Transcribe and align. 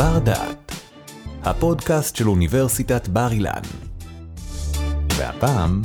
בר 0.00 0.18
דעת, 0.18 0.72
הפודקאסט 1.42 2.16
של 2.16 2.28
אוניברסיטת 2.28 3.08
בר 3.08 3.32
אילן. 3.32 3.60
והפעם... 5.16 5.82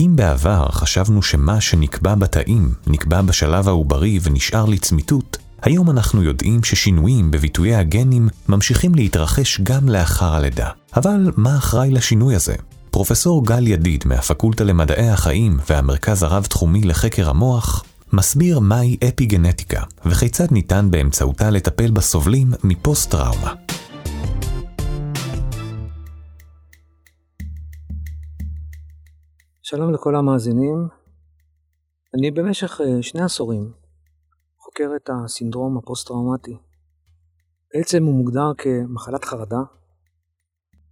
אם 0.00 0.12
בעבר 0.16 0.68
חשבנו 0.70 1.22
שמה 1.22 1.60
שנקבע 1.60 2.14
בתאים 2.14 2.74
נקבע 2.86 3.22
בשלב 3.22 3.68
העוברי 3.68 4.18
ונשאר 4.22 4.64
לצמיתות, 4.64 5.36
היום 5.62 5.90
אנחנו 5.90 6.22
יודעים 6.22 6.64
ששינויים 6.64 7.30
בביטויי 7.30 7.74
הגנים 7.74 8.28
ממשיכים 8.48 8.94
להתרחש 8.94 9.60
גם 9.60 9.88
לאחר 9.88 10.34
הלידה. 10.34 10.70
אבל 10.96 11.30
מה 11.36 11.56
אחראי 11.56 11.90
לשינוי 11.90 12.34
הזה? 12.34 12.54
פרופסור 12.90 13.46
גל 13.46 13.66
ידיד 13.66 14.04
מהפקולטה 14.06 14.64
למדעי 14.64 15.08
החיים 15.08 15.58
והמרכז 15.70 16.22
הרב-תחומי 16.22 16.82
לחקר 16.82 17.30
המוח 17.30 17.84
מסביר 18.16 18.60
מהי 18.60 18.96
אפיגנטיקה 19.08 19.82
וכיצד 20.06 20.44
ניתן 20.52 20.90
באמצעותה 20.90 21.50
לטפל 21.50 21.90
בסובלים 21.90 22.46
מפוסט-טראומה. 22.64 23.54
שלום 29.62 29.94
לכל 29.94 30.16
המאזינים. 30.16 30.88
אני 32.14 32.30
במשך 32.30 32.80
אה, 32.80 33.02
שני 33.02 33.22
עשורים 33.22 33.72
חוקר 34.58 34.88
את 34.96 35.10
הסינדרום 35.10 35.78
הפוסט-טראומטי. 35.78 36.56
בעצם 37.74 38.04
הוא 38.04 38.14
מוגדר 38.14 38.52
כמחלת 38.58 39.24
חרדה, 39.24 39.62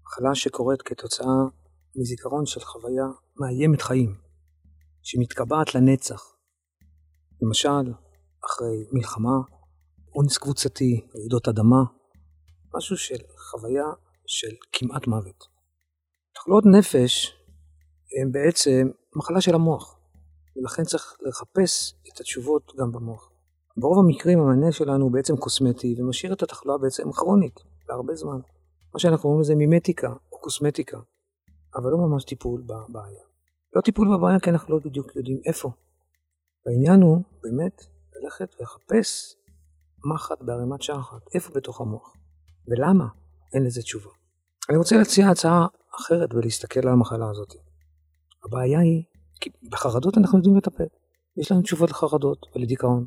מחלה 0.05 0.35
שקורית 0.35 0.83
כתוצאה 0.83 1.43
מזיכרון 1.97 2.47
של 2.47 2.61
חוויה 2.61 3.07
מאיימת 3.41 3.83
חיים, 3.83 4.15
שמתקבעת 5.03 5.75
לנצח. 5.75 6.32
למשל, 7.43 7.93
אחרי 8.45 8.85
מלחמה, 8.93 9.37
אונס 10.15 10.39
קבוצתי, 10.39 11.07
רעידות 11.17 11.49
אדמה, 11.49 11.83
משהו 12.75 12.97
של 12.97 13.17
חוויה 13.51 13.87
של 14.27 14.55
כמעט 14.73 15.07
מוות. 15.07 15.49
תחלואות 16.35 16.65
נפש 16.67 17.37
הן 18.21 18.33
בעצם 18.33 18.89
מחלה 19.17 19.41
של 19.41 19.55
המוח, 19.55 19.99
ולכן 20.57 20.83
צריך 20.83 21.17
לחפש 21.21 21.95
את 22.13 22.21
התשובות 22.21 22.73
גם 22.79 22.93
במוח. 22.93 23.31
ברוב 23.77 23.99
המקרים 23.99 24.41
המענה 24.41 24.73
שלנו 24.73 25.05
הוא 25.05 25.13
בעצם 25.13 25.37
קוסמטי 25.37 25.95
ומשאיר 25.99 26.33
את 26.33 26.43
התחלואה 26.43 26.79
בעצם 26.79 27.13
כרונית 27.13 27.61
להרבה 27.89 28.15
זמן. 28.15 28.41
מה 28.95 29.01
שאנחנו 29.01 29.23
קוראים 29.23 29.41
לזה 29.41 29.55
מימטיקה 29.55 30.13
או 30.33 30.39
קוסמטיקה, 30.41 30.99
אבל 31.75 31.91
לא 31.91 31.99
ממש 31.99 32.25
טיפול 32.25 32.63
בבעיה. 32.63 33.23
לא 33.77 33.81
טיפול 33.81 34.17
בבעיה 34.17 34.41
כי 34.41 34.51
אנחנו 34.51 34.75
לא 34.75 34.81
בדיוק 34.85 35.17
יודעים 35.17 35.41
איפה. 35.47 35.71
והעניין 36.67 37.03
הוא 37.03 37.23
באמת 37.43 37.85
ללכת 38.17 38.55
ולחפש 38.59 39.37
מחט 40.05 40.43
בערימת 40.43 40.83
שחת, 40.83 41.23
איפה 41.35 41.53
בתוך 41.55 41.81
המוח, 41.81 42.13
ולמה 42.69 43.07
אין 43.55 43.65
לזה 43.65 43.83
תשובה. 43.83 44.11
אני 44.71 44.79
רוצה 44.79 44.97
להציע 44.97 45.29
הצעה 45.29 45.67
אחרת 46.01 46.35
ולהסתכל 46.35 46.81
על 46.81 46.89
המחלה 46.89 47.31
הזאת. 47.31 47.53
הבעיה 48.45 48.81
היא, 48.81 49.03
כי 49.41 49.51
בחרדות 49.71 50.19
אנחנו 50.19 50.39
יודעים 50.39 50.57
לטפל. 50.57 50.87
יש 51.37 51.53
לנו 51.53 51.63
תשובות 51.63 51.91
לחרדות 51.91 52.47
ולדיכאון. 52.55 53.07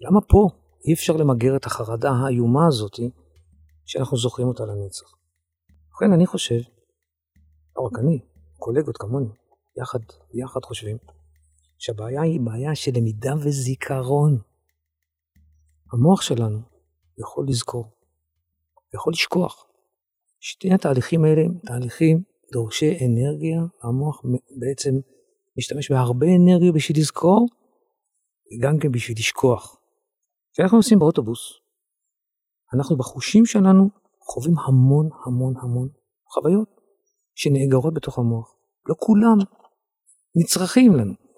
למה 0.00 0.20
פה 0.20 0.48
אי 0.86 0.92
אפשר 0.92 1.12
למגר 1.12 1.56
את 1.56 1.66
החרדה 1.66 2.10
האיומה 2.10 2.66
הזאת 2.66 2.96
שאנחנו 3.86 4.16
זוכרים 4.16 4.48
אותה 4.48 4.64
לנצח? 4.64 5.06
ובכן, 5.88 6.12
אני 6.12 6.26
חושב, 6.26 6.60
לא 7.76 7.82
רק 7.82 7.98
אני, 7.98 8.18
קולגות 8.58 8.96
כמוני, 8.96 9.32
יחד, 9.82 9.98
יחד 10.34 10.60
חושבים, 10.64 10.96
שהבעיה 11.80 12.22
היא 12.22 12.40
בעיה 12.40 12.74
של 12.74 12.90
למידה 12.96 13.34
וזיכרון. 13.44 14.38
המוח 15.92 16.22
שלנו 16.22 16.58
יכול 17.18 17.46
לזכור, 17.48 17.84
יכול 18.94 19.12
לשכוח. 19.12 19.66
שתי 20.40 20.72
התהליכים 20.72 21.24
האלה 21.24 21.42
הם 21.42 21.58
תהליכים 21.66 22.22
דורשי 22.52 22.98
אנרגיה, 23.06 23.60
המוח 23.82 24.22
בעצם 24.60 24.90
משתמש 25.58 25.90
בהרבה 25.90 26.26
אנרגיה 26.26 26.72
בשביל 26.72 26.98
לזכור, 26.98 27.48
וגם 28.52 28.78
כן 28.78 28.92
בשביל 28.92 29.16
לשכוח. 29.18 29.76
כשאנחנו 30.52 30.76
נוסעים 30.76 30.98
באוטובוס, 30.98 31.52
אנחנו 32.74 32.96
בחושים 32.96 33.46
שלנו 33.46 33.90
חווים 34.20 34.54
המון 34.58 35.08
המון 35.26 35.54
המון 35.62 35.88
חוויות 36.34 36.80
שנאגרות 37.34 37.94
בתוך 37.94 38.18
המוח. 38.18 38.54
לא 38.86 38.94
כולם 38.98 39.36
נצרכים 40.36 40.96
לנו. 40.96 41.29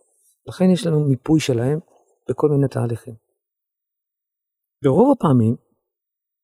לכן 0.47 0.65
יש 0.73 0.87
לנו 0.87 1.09
מיפוי 1.09 1.41
שלהם 1.41 1.79
בכל 2.29 2.49
מיני 2.49 2.69
תהליכים. 2.69 3.15
ברוב 4.85 5.17
הפעמים, 5.17 5.57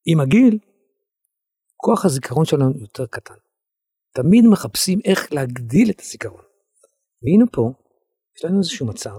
עם 0.07 0.21
הגיל, 0.21 0.59
כוח 1.77 2.05
הזיכרון 2.05 2.45
שלנו 2.45 2.81
יותר 2.81 3.07
קטן. 3.07 3.35
תמיד 4.15 4.45
מחפשים 4.53 4.99
איך 5.05 5.33
להגדיל 5.33 5.91
את 5.91 6.01
הזיכרון. 6.01 6.45
והנה 7.23 7.45
פה, 7.53 7.73
יש 8.37 8.45
לנו 8.45 8.59
איזשהו 8.59 8.87
מצב 8.87 9.19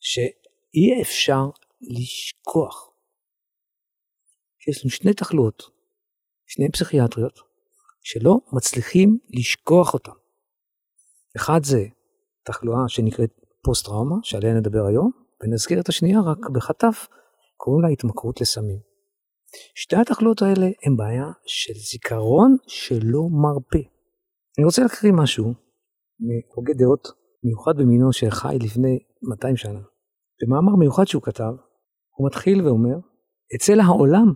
שאי 0.00 1.02
אפשר 1.02 1.42
לשכוח. 1.80 2.92
יש 4.68 4.84
לנו 4.84 4.90
שני 4.90 5.14
תחלואות, 5.14 5.62
שני 6.46 6.70
פסיכיאטריות, 6.72 7.38
שלא 8.02 8.40
מצליחים 8.52 9.18
לשכוח 9.30 9.94
אותם. 9.94 10.12
אחד 11.36 11.60
זה 11.64 11.86
תחלואה 12.42 12.88
שנקראת 12.88 13.37
פוסט-טראומה, 13.64 14.16
שעליה 14.22 14.54
נדבר 14.54 14.86
היום, 14.86 15.10
ונזכיר 15.42 15.80
את 15.80 15.88
השנייה 15.88 16.20
רק 16.20 16.50
בחטף, 16.50 17.06
קוראים 17.56 17.82
לה 17.82 17.88
התמכרות 17.88 18.40
לסמים. 18.40 18.78
שתי 19.74 19.96
התחלואות 19.96 20.42
האלה 20.42 20.66
הן 20.86 20.96
בעיה 20.96 21.26
של 21.46 21.72
זיכרון 21.74 22.56
שלא 22.66 23.22
מרפה. 23.30 23.88
אני 24.58 24.64
רוצה 24.64 24.82
להקריא 24.82 25.12
משהו 25.12 25.54
מהוגה 26.20 26.74
דעות 26.74 27.08
מיוחד 27.44 27.76
במינו 27.76 28.12
שחי 28.12 28.56
לפני 28.62 28.98
200 29.22 29.56
שנה. 29.56 29.80
במאמר 30.42 30.76
מיוחד 30.76 31.04
שהוא 31.04 31.22
כתב, 31.22 31.52
הוא 32.16 32.26
מתחיל 32.26 32.66
ואומר, 32.66 32.96
אצל 33.56 33.80
העולם 33.80 34.32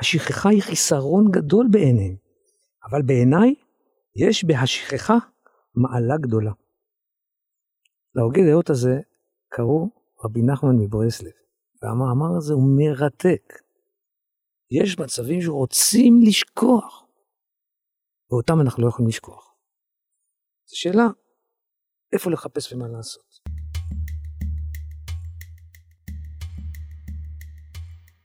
השכחה 0.00 0.48
היא 0.48 0.62
חיסרון 0.62 1.30
גדול 1.30 1.66
בעיניהם, 1.70 2.16
אבל 2.90 3.02
בעיניי 3.02 3.54
יש 4.16 4.44
בהשכחה 4.44 5.16
מעלה 5.74 6.16
גדולה. 6.20 6.52
להוגה 8.14 8.42
דעות 8.50 8.70
הזה 8.70 9.00
קראו 9.48 9.88
רבי 10.24 10.42
נחמן 10.42 10.76
מברסלב, 10.78 11.32
והמאמר 11.82 12.36
הזה 12.36 12.54
הוא 12.54 12.78
מרתק. 12.78 13.54
יש 14.70 14.98
מצבים 14.98 15.42
שרוצים 15.42 16.20
לשכוח, 16.26 17.06
ואותם 18.30 18.60
אנחנו 18.60 18.82
לא 18.82 18.88
יכולים 18.88 19.08
לשכוח. 19.08 19.54
זו 20.66 20.76
שאלה 20.78 21.06
איפה 22.12 22.30
לחפש 22.30 22.72
ומה 22.72 22.88
לעשות. 22.88 23.40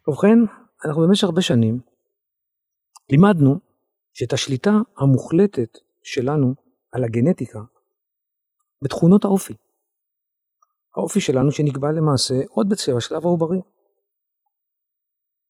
ובכן, 0.08 0.38
אנחנו 0.86 1.02
במשך 1.08 1.24
הרבה 1.24 1.42
שנים 1.42 1.80
לימדנו 3.12 3.60
שאת 4.14 4.34
השליטה 4.34 4.72
המוחלטת 4.98 5.78
שלנו 6.04 6.54
על 6.92 7.04
הגנטיקה 7.04 7.60
בתכונות 8.84 9.26
האופי. 9.26 9.54
האופי 10.96 11.22
שלנו 11.22 11.52
שנקבע 11.52 11.92
למעשה 11.92 12.36
עוד 12.50 12.70
בשלב 12.70 13.26
העוברי. 13.26 13.62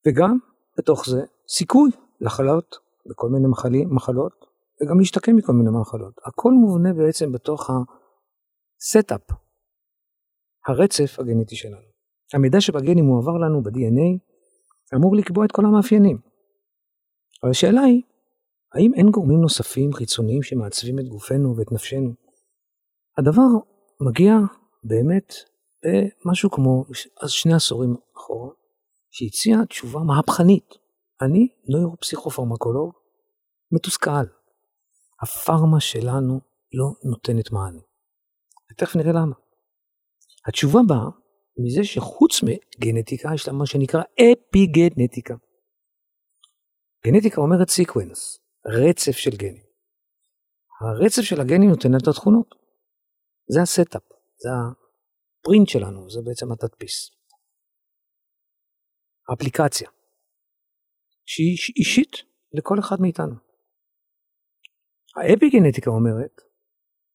וגם 0.07 0.37
בתוך 0.77 1.05
זה 1.09 1.21
סיכוי 1.47 1.91
לחלות 2.21 2.75
בכל 3.05 3.29
מיני 3.29 3.47
מחלים, 3.47 3.95
מחלות 3.95 4.45
וגם 4.81 4.99
להשתקם 4.99 5.35
מכל 5.35 5.53
מיני 5.53 5.69
מחלות. 5.81 6.13
הכל 6.25 6.51
מובנה 6.51 6.93
בעצם 6.93 7.31
בתוך 7.31 7.69
ה 7.69 7.91
setup, 7.91 9.21
הרצף 10.67 11.19
הגנטי 11.19 11.55
שלנו. 11.55 11.87
המידע 12.33 12.61
שבגנים 12.61 13.05
מועבר 13.05 13.37
לנו 13.37 13.63
ב-DNA 13.63 14.19
אמור 14.95 15.15
לקבוע 15.15 15.45
את 15.45 15.51
כל 15.51 15.65
המאפיינים. 15.65 16.17
אבל 17.43 17.51
השאלה 17.51 17.81
היא, 17.81 18.01
האם 18.73 18.91
אין 18.93 19.09
גורמים 19.09 19.41
נוספים 19.41 19.93
חיצוניים 19.93 20.43
שמעצבים 20.43 20.99
את 20.99 21.05
גופנו 21.05 21.57
ואת 21.57 21.71
נפשנו? 21.71 22.13
הדבר 23.17 23.47
מגיע 24.01 24.33
באמת 24.87 25.33
במשהו 25.83 26.51
כמו 26.51 26.85
שני 27.27 27.53
עשורים 27.53 27.95
אחורה, 28.17 28.53
שהציע 29.11 29.65
תשובה 29.65 29.99
מהפכנית. 29.99 30.69
אני 31.21 31.47
נוירופסיכופרמקולוג 31.69 32.93
מתוסכל. 33.71 34.25
הפארמה 35.23 35.79
שלנו 35.79 36.39
לא 36.73 36.85
נותנת 37.03 37.51
מענה. 37.51 37.81
ותכף 38.71 38.95
נראה 38.95 39.11
למה. 39.11 39.35
התשובה 40.47 40.79
באה 40.87 41.09
מזה 41.57 41.83
שחוץ 41.83 42.43
מגנטיקה 42.43 43.29
יש 43.33 43.47
לה 43.47 43.53
מה 43.53 43.65
שנקרא 43.65 44.01
אפיגנטיקה. 44.01 45.35
גנטיקה 47.05 47.41
אומרת 47.41 47.69
sequence, 47.69 48.39
רצף 48.65 49.11
של 49.11 49.37
גנים. 49.37 49.63
הרצף 50.81 51.21
של 51.21 51.41
הגנים 51.41 51.69
נותן 51.69 51.95
את 51.97 52.07
התכונות. 52.07 52.55
זה 53.53 53.61
ה 53.61 53.67
setup, 53.67 54.01
זה 54.37 54.49
ה 54.49 54.69
print 54.69 55.67
שלנו, 55.69 56.09
זה 56.09 56.19
בעצם 56.25 56.51
התדפיס. 56.51 57.09
האפליקציה. 59.29 59.89
שהיא 61.25 61.57
אישית 61.77 62.11
לכל 62.53 62.79
אחד 62.79 63.01
מאיתנו. 63.01 63.35
האפיגנטיקה 65.15 65.89
אומרת 65.89 66.41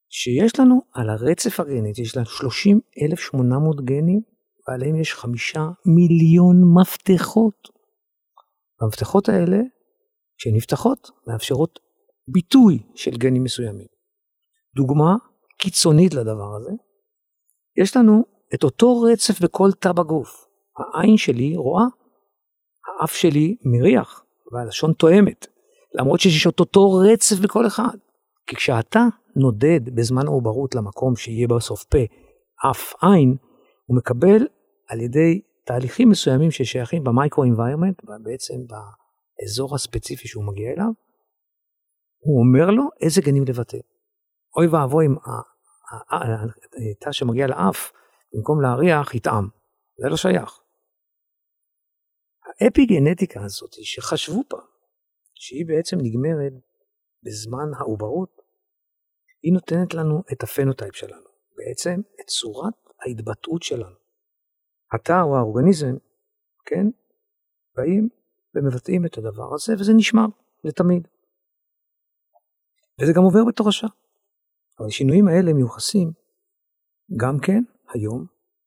שיש 0.08 0.52
לנו 0.60 0.80
על 0.92 1.10
הרצף 1.10 1.60
הגנטי, 1.60 2.02
יש 2.02 2.16
לנו 2.16 2.26
30,800 2.26 3.84
גנים 3.84 4.20
ועליהם 4.68 5.00
יש 5.00 5.14
חמישה 5.14 5.60
מיליון 5.86 6.56
מפתחות. 6.80 7.68
המפתחות 8.80 9.28
האלה, 9.28 9.58
כשהן 10.36 10.56
נפתחות, 10.56 11.10
מאפשרות 11.26 11.78
ביטוי 12.28 12.82
של 12.94 13.10
גנים 13.10 13.44
מסוימים. 13.44 13.86
דוגמה 14.76 15.14
קיצונית 15.58 16.14
לדבר 16.14 16.56
הזה, 16.56 16.70
יש 17.80 17.96
לנו 17.96 18.24
את 18.54 18.64
אותו 18.64 19.00
רצף 19.00 19.40
בכל 19.40 19.72
תא 19.72 19.92
בגוף. 19.92 20.46
העין 20.78 21.16
שלי 21.16 21.56
רואה, 21.56 21.84
האף 23.00 23.12
שלי 23.14 23.56
מריח, 23.64 24.24
והלשון 24.52 24.92
תואמת, 24.92 25.46
למרות 25.94 26.20
שיש 26.20 26.46
את 26.46 26.60
אותו 26.60 26.92
רצף 26.92 27.36
בכל 27.42 27.66
אחד. 27.66 27.98
כי 28.46 28.56
כשאתה 28.56 29.00
נודד 29.36 29.94
בזמן 29.94 30.26
העוברות 30.26 30.74
למקום 30.74 31.16
שיהיה 31.16 31.48
בסוף 31.48 31.84
פה, 31.84 31.98
אף 32.70 32.92
עין, 33.02 33.36
הוא 33.86 33.96
מקבל 33.96 34.46
על 34.88 35.00
ידי 35.00 35.40
תהליכים 35.64 36.08
מסוימים 36.08 36.50
ששייכים 36.50 37.04
במיקרו-אינביירמנט, 37.04 38.02
בעצם 38.22 38.54
באזור 38.68 39.74
הספציפי 39.74 40.28
שהוא 40.28 40.44
מגיע 40.44 40.72
אליו, 40.72 40.90
הוא 42.18 42.40
אומר 42.40 42.70
לו 42.70 42.82
איזה 43.00 43.20
גנים 43.20 43.44
לבטא. 43.48 43.78
אוי 44.56 44.66
ואבוי 44.66 45.06
אם 45.06 45.14
התא 45.90 47.12
שמגיע 47.12 47.46
לאף, 47.46 47.92
במקום 48.34 48.60
להריח, 48.60 49.14
יטעם. 49.14 49.48
זה 49.96 50.08
לא 50.08 50.16
שייך. 50.16 50.60
האפיגנטיקה 52.60 53.44
הזאת 53.44 53.72
שחשבו 53.72 54.42
פעם, 54.48 54.66
שהיא 55.34 55.66
בעצם 55.66 55.96
נגמרת 55.96 56.52
בזמן 57.22 57.74
העוברות, 57.78 58.40
היא 59.42 59.52
נותנת 59.52 59.94
לנו 59.94 60.22
את 60.32 60.42
הפנוטייפ 60.42 60.94
שלנו, 60.94 61.28
בעצם 61.56 62.00
את 62.20 62.26
צורת 62.26 62.74
ההתבטאות 63.00 63.62
שלנו. 63.62 63.96
התא 64.92 65.22
או 65.22 65.36
האורגניזם, 65.36 65.94
כן, 66.64 66.86
באים 67.76 68.08
ומבטאים 68.54 69.06
את 69.06 69.18
הדבר 69.18 69.54
הזה, 69.54 69.72
וזה 69.80 69.92
נשמר 69.96 70.26
לתמיד. 70.64 71.08
וזה 73.00 73.12
גם 73.16 73.22
עובר 73.22 73.44
בתורשה. 73.48 73.86
אבל 74.80 74.88
השינויים 74.88 75.28
האלה 75.28 75.52
מיוחסים 75.52 76.12
גם 77.16 77.38
כן 77.42 77.62
היום 77.88 78.26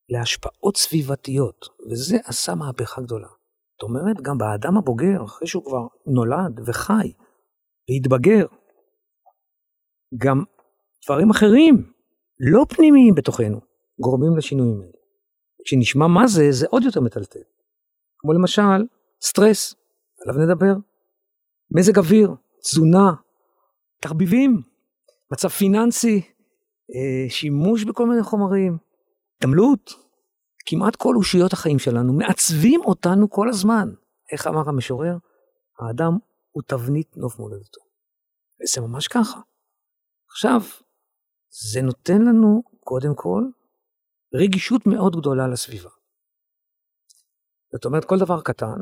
להשפעות 0.09 0.77
סביבתיות, 0.77 1.65
וזה 1.91 2.17
עשה 2.23 2.55
מהפכה 2.55 3.01
גדולה. 3.01 3.27
זאת 3.27 3.81
אומרת, 3.83 4.21
גם 4.21 4.37
באדם 4.37 4.77
הבוגר, 4.77 5.25
אחרי 5.25 5.47
שהוא 5.47 5.65
כבר 5.65 5.87
נולד 6.05 6.69
וחי 6.69 7.13
והתבגר, 7.89 8.45
גם 10.17 10.43
דברים 11.05 11.29
אחרים, 11.29 11.91
לא 12.39 12.65
פנימיים 12.69 13.15
בתוכנו, 13.15 13.59
גורמים 13.99 14.37
לשינויים 14.37 14.81
האלה. 14.81 14.91
כשנשמע 15.65 16.07
מה 16.07 16.27
זה, 16.27 16.43
זה 16.51 16.65
עוד 16.69 16.83
יותר 16.83 17.01
מטלטל. 17.01 17.43
כמו 18.17 18.33
למשל, 18.33 18.87
סטרס, 19.21 19.75
עליו 20.21 20.45
נדבר. 20.45 20.73
מזג 21.71 21.97
אוויר, 21.97 22.31
תזונה, 22.61 23.13
תחביבים, 24.01 24.61
מצב 25.33 25.47
פיננסי, 25.47 26.21
אה, 26.95 27.29
שימוש 27.29 27.83
בכל 27.83 28.07
מיני 28.07 28.23
חומרים, 28.23 28.77
התעמלות. 29.37 29.93
כמעט 30.65 30.95
כל 30.95 31.15
אושיות 31.15 31.53
החיים 31.53 31.79
שלנו 31.79 32.13
מעצבים 32.13 32.81
אותנו 32.85 33.29
כל 33.29 33.49
הזמן. 33.49 33.89
איך 34.31 34.47
אמר 34.47 34.69
המשורר? 34.69 35.17
האדם 35.79 36.17
הוא 36.51 36.63
תבנית 36.67 37.17
נוף 37.17 37.39
מולדתו. 37.39 37.81
וזה 38.61 38.81
ממש 38.81 39.07
ככה. 39.07 39.39
עכשיו, 40.29 40.61
זה 41.71 41.81
נותן 41.81 42.21
לנו, 42.21 42.63
קודם 42.79 43.15
כל, 43.15 43.43
רגישות 44.33 44.87
מאוד 44.87 45.15
גדולה 45.15 45.47
לסביבה. 45.47 45.89
זאת 47.71 47.85
אומרת, 47.85 48.05
כל 48.05 48.19
דבר 48.19 48.41
קטן, 48.41 48.79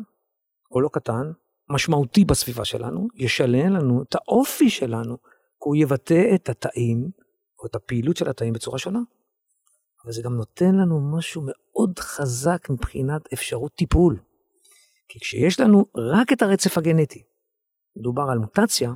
או 0.71 0.81
לא 0.81 0.89
קטן, 0.94 1.31
משמעותי 1.69 2.25
בסביבה 2.25 2.65
שלנו, 2.65 3.07
ישלם 3.15 3.74
לנו 3.74 4.04
את 4.04 4.15
האופי 4.15 4.69
שלנו, 4.69 5.18
הוא 5.63 5.75
יבטא 5.75 6.36
את 6.36 6.50
התאים, 6.50 7.10
או 7.60 7.66
את 7.66 7.75
הפעילות 7.75 8.18
של 8.18 8.30
התאים 8.30 8.54
בצורה 8.54 8.78
שונה. 8.78 9.00
אבל 10.06 10.13
זה 10.13 10.22
גם 10.22 10.34
נותן 10.34 10.75
לנו 10.75 11.18
משהו 11.18 11.42
מאוד 11.46 12.00
חזק 12.00 12.69
מבחינת 12.69 13.34
אפשרות 13.34 13.74
טיפול. 13.74 14.19
כי 15.10 15.19
כשיש 15.19 15.60
לנו 15.60 15.86
רק 15.96 16.34
את 16.34 16.42
הרצף 16.42 16.78
הגנטי, 16.78 17.24
מדובר 17.98 18.24
על 18.31 18.38
מוטציה, 18.38 18.94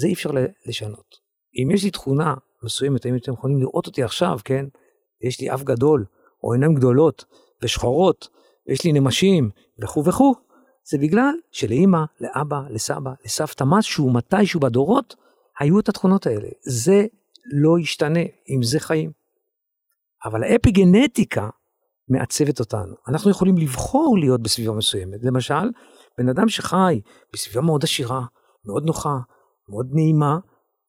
זה 0.00 0.06
אי 0.06 0.12
אפשר 0.12 0.30
לשנות. 0.66 1.14
אם 1.62 1.70
יש 1.70 1.84
לי 1.84 1.90
תכונה 1.90 2.34
מסוימת, 2.64 3.06
אם 3.06 3.16
אתם 3.16 3.32
יכולים 3.32 3.60
לראות 3.60 3.86
אותי 3.86 4.02
עכשיו, 4.02 4.38
כן? 4.44 4.66
יש 5.20 5.40
לי 5.40 5.54
אף 5.54 5.62
גדול, 5.62 6.04
או 6.44 6.52
עיניים 6.52 6.74
גדולות, 6.74 7.24
ושחורות, 7.62 8.28
ויש 8.68 8.84
לי 8.84 8.92
נמשים, 8.92 9.50
וכו' 9.82 10.04
וכו', 10.04 10.34
זה 10.90 10.98
בגלל 10.98 11.34
שלאימא, 11.50 12.04
לאבא, 12.20 12.60
לסבא, 12.70 13.10
לסבתא, 13.24 13.64
משהו, 13.66 14.10
מתישהו 14.12 14.60
בדורות, 14.60 15.16
היו 15.60 15.80
את 15.80 15.88
התכונות 15.88 16.26
האלה. 16.26 16.48
זה 16.62 17.06
לא 17.52 17.78
ישתנה, 17.78 18.20
עם 18.46 18.62
זה 18.62 18.80
חיים. 18.80 19.10
אבל 20.24 20.44
האפיגנטיקה 20.44 21.48
מעצבת 22.08 22.60
אותנו. 22.60 22.94
אנחנו 23.08 23.30
יכולים 23.30 23.58
לבחור 23.58 24.18
להיות 24.18 24.42
בסביבה 24.42 24.72
מסוימת. 24.72 25.20
למשל, 25.22 25.70
בן 26.18 26.28
אדם 26.28 26.48
שחי 26.48 27.00
בסביבה 27.32 27.60
מאוד 27.60 27.84
עשירה, 27.84 28.24
מאוד 28.64 28.84
נוחה, 28.86 29.16
מאוד 29.68 29.86
נעימה, 29.92 30.38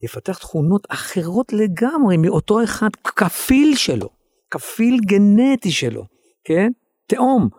יפתח 0.04 0.38
תכונות 0.38 0.88
אחרות 0.90 1.54
לגמרי 1.54 2.18
מאותו 2.18 2.64
אחד 2.64 2.90
כפיל 3.04 3.76
שלו, 3.76 4.10
כפיל 4.52 5.00
גנטי 5.06 5.72
שלו, 5.72 6.06
כן? 6.44 6.72
תאום, 7.08 7.50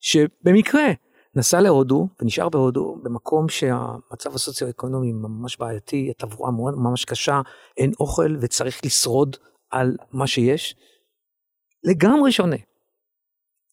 שבמקרה 0.00 0.86
נסע 1.36 1.60
להודו 1.60 2.08
ונשאר 2.20 2.48
בהודו 2.48 2.96
במקום 3.02 3.48
שהמצב 3.48 4.34
הסוציו-אקונומי 4.34 5.12
ממש 5.12 5.56
בעייתי, 5.56 6.10
התברואה 6.10 6.50
ממש 6.50 7.04
קשה, 7.04 7.40
אין 7.76 7.92
אוכל 8.00 8.36
וצריך 8.40 8.80
לשרוד 8.84 9.36
על 9.70 9.96
מה 10.12 10.26
שיש. 10.26 10.76
לגמרי 11.84 12.32
שונה. 12.32 12.56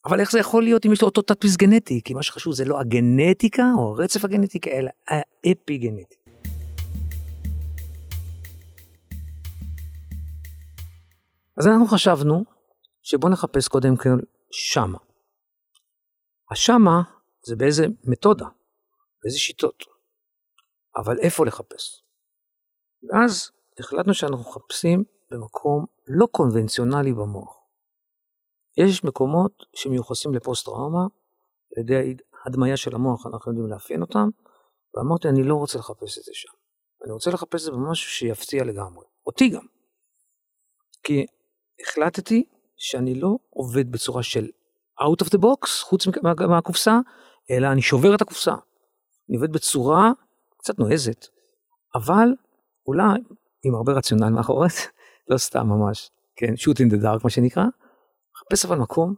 אבל 0.06 0.20
איך 0.20 0.32
זה 0.32 0.40
יכול 0.40 0.64
להיות 0.64 0.86
אם 0.86 0.92
יש 0.92 1.02
לו 1.02 1.08
אותו 1.08 1.22
תדפיס 1.22 1.56
גנטי? 1.56 2.02
כי 2.06 2.14
מה 2.14 2.24
שחשוב 2.24 2.54
זה 2.54 2.66
לא 2.66 2.80
הגנטיקה 2.80 3.64
או 3.78 3.90
הרצף 3.90 4.26
הגנטיקה, 4.26 4.72
אלא 4.72 4.90
האפי-גנטי. 5.08 6.16
אז 11.58 11.68
אנחנו 11.68 11.88
חשבנו 11.88 12.44
שבוא 13.02 13.30
נחפש 13.30 13.68
קודם 13.68 13.96
כל 13.98 14.20
שמה. 14.52 14.98
השמה 16.52 17.02
זה 17.46 17.56
באיזה 17.56 17.86
מתודה, 18.04 18.48
באיזה 19.24 19.40
שיטות, 19.40 19.84
אבל 20.96 21.20
איפה 21.20 21.46
לחפש? 21.46 22.04
ואז 23.10 23.52
החלטנו 23.80 24.14
שאנחנו 24.14 24.50
מחפשים 24.50 25.04
במקום 25.32 25.86
לא 26.08 26.26
קונבנציונלי 26.32 27.14
במוח. 27.14 27.58
יש 28.78 29.04
מקומות 29.04 29.66
שמיוחסים 29.76 30.34
לפוסט-טראומה, 30.34 31.04
על 31.76 31.84
ידי 31.84 32.16
הדמיה 32.46 32.78
של 32.78 32.96
המוח 32.96 33.26
אנחנו 33.26 33.52
יודעים 33.52 33.70
לאפיין 33.70 34.02
אותם, 34.02 34.30
ואמרתי 34.94 35.28
אני 35.28 35.44
לא 35.44 35.56
רוצה 35.56 35.80
לחפש 35.80 36.18
את 36.18 36.24
זה 36.24 36.32
שם. 36.34 36.54
אני 37.04 37.12
רוצה 37.12 37.32
לחפש 37.32 37.56
את 37.56 37.66
זה 37.66 37.72
במשהו 37.72 38.12
שיפתיע 38.12 38.64
לגמרי, 38.64 39.06
אותי 39.26 39.50
גם. 39.50 39.66
כי 41.04 41.26
החלטתי 41.82 42.44
שאני 42.78 43.16
לא 43.16 43.38
עובד 43.50 43.92
בצורה 43.92 44.24
של 44.24 44.48
out 45.02 45.26
of 45.26 45.28
the 45.28 45.40
box, 45.42 45.68
חוץ 45.84 46.08
מהקופסה, 46.50 47.00
אלא 47.52 47.68
אני 47.72 47.82
שובר 47.82 48.16
את 48.16 48.22
הקופסה. 48.22 48.54
אני 49.30 49.38
עובד 49.38 49.54
בצורה 49.54 50.12
קצת 50.58 50.80
נועזת, 50.80 51.28
אבל 51.96 52.28
אולי 52.88 53.20
עם 53.64 53.76
הרבה 53.76 53.94
רציונל 53.94 54.30
מאחורי 54.30 54.70
זה, 54.70 54.82
לא 55.30 55.38
סתם 55.38 55.68
ממש, 55.68 56.12
כן, 56.36 56.54
shoot 56.54 56.76
in 56.76 56.94
the 56.94 57.04
dark 57.04 57.24
מה 57.24 57.30
שנקרא, 57.30 57.64
מחפש 58.34 58.66
אבל 58.66 58.78
מקום 58.78 59.16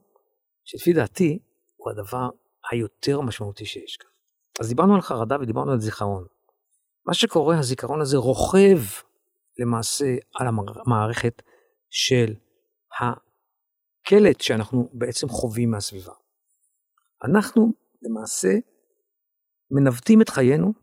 שלפי 0.63 0.93
דעתי 0.93 1.39
הוא 1.75 1.91
הדבר 1.91 2.29
היותר 2.71 3.21
משמעותי 3.21 3.65
שיש 3.65 3.97
כאן. 3.97 4.09
אז 4.59 4.67
דיברנו 4.67 4.95
על 4.95 5.01
חרדה 5.01 5.35
ודיברנו 5.41 5.71
על 5.71 5.79
זיכרון. 5.79 6.25
מה 7.05 7.13
שקורה, 7.13 7.59
הזיכרון 7.59 8.01
הזה 8.01 8.17
רוכב 8.17 8.79
למעשה 9.59 10.15
על 10.35 10.47
המערכת 10.47 11.41
של 11.89 12.33
הקלט 12.99 14.41
שאנחנו 14.41 14.89
בעצם 14.93 15.29
חווים 15.29 15.71
מהסביבה. 15.71 16.13
אנחנו 17.23 17.73
למעשה 18.05 18.49
מנווטים 19.71 20.21
את 20.21 20.29
חיינו 20.29 20.73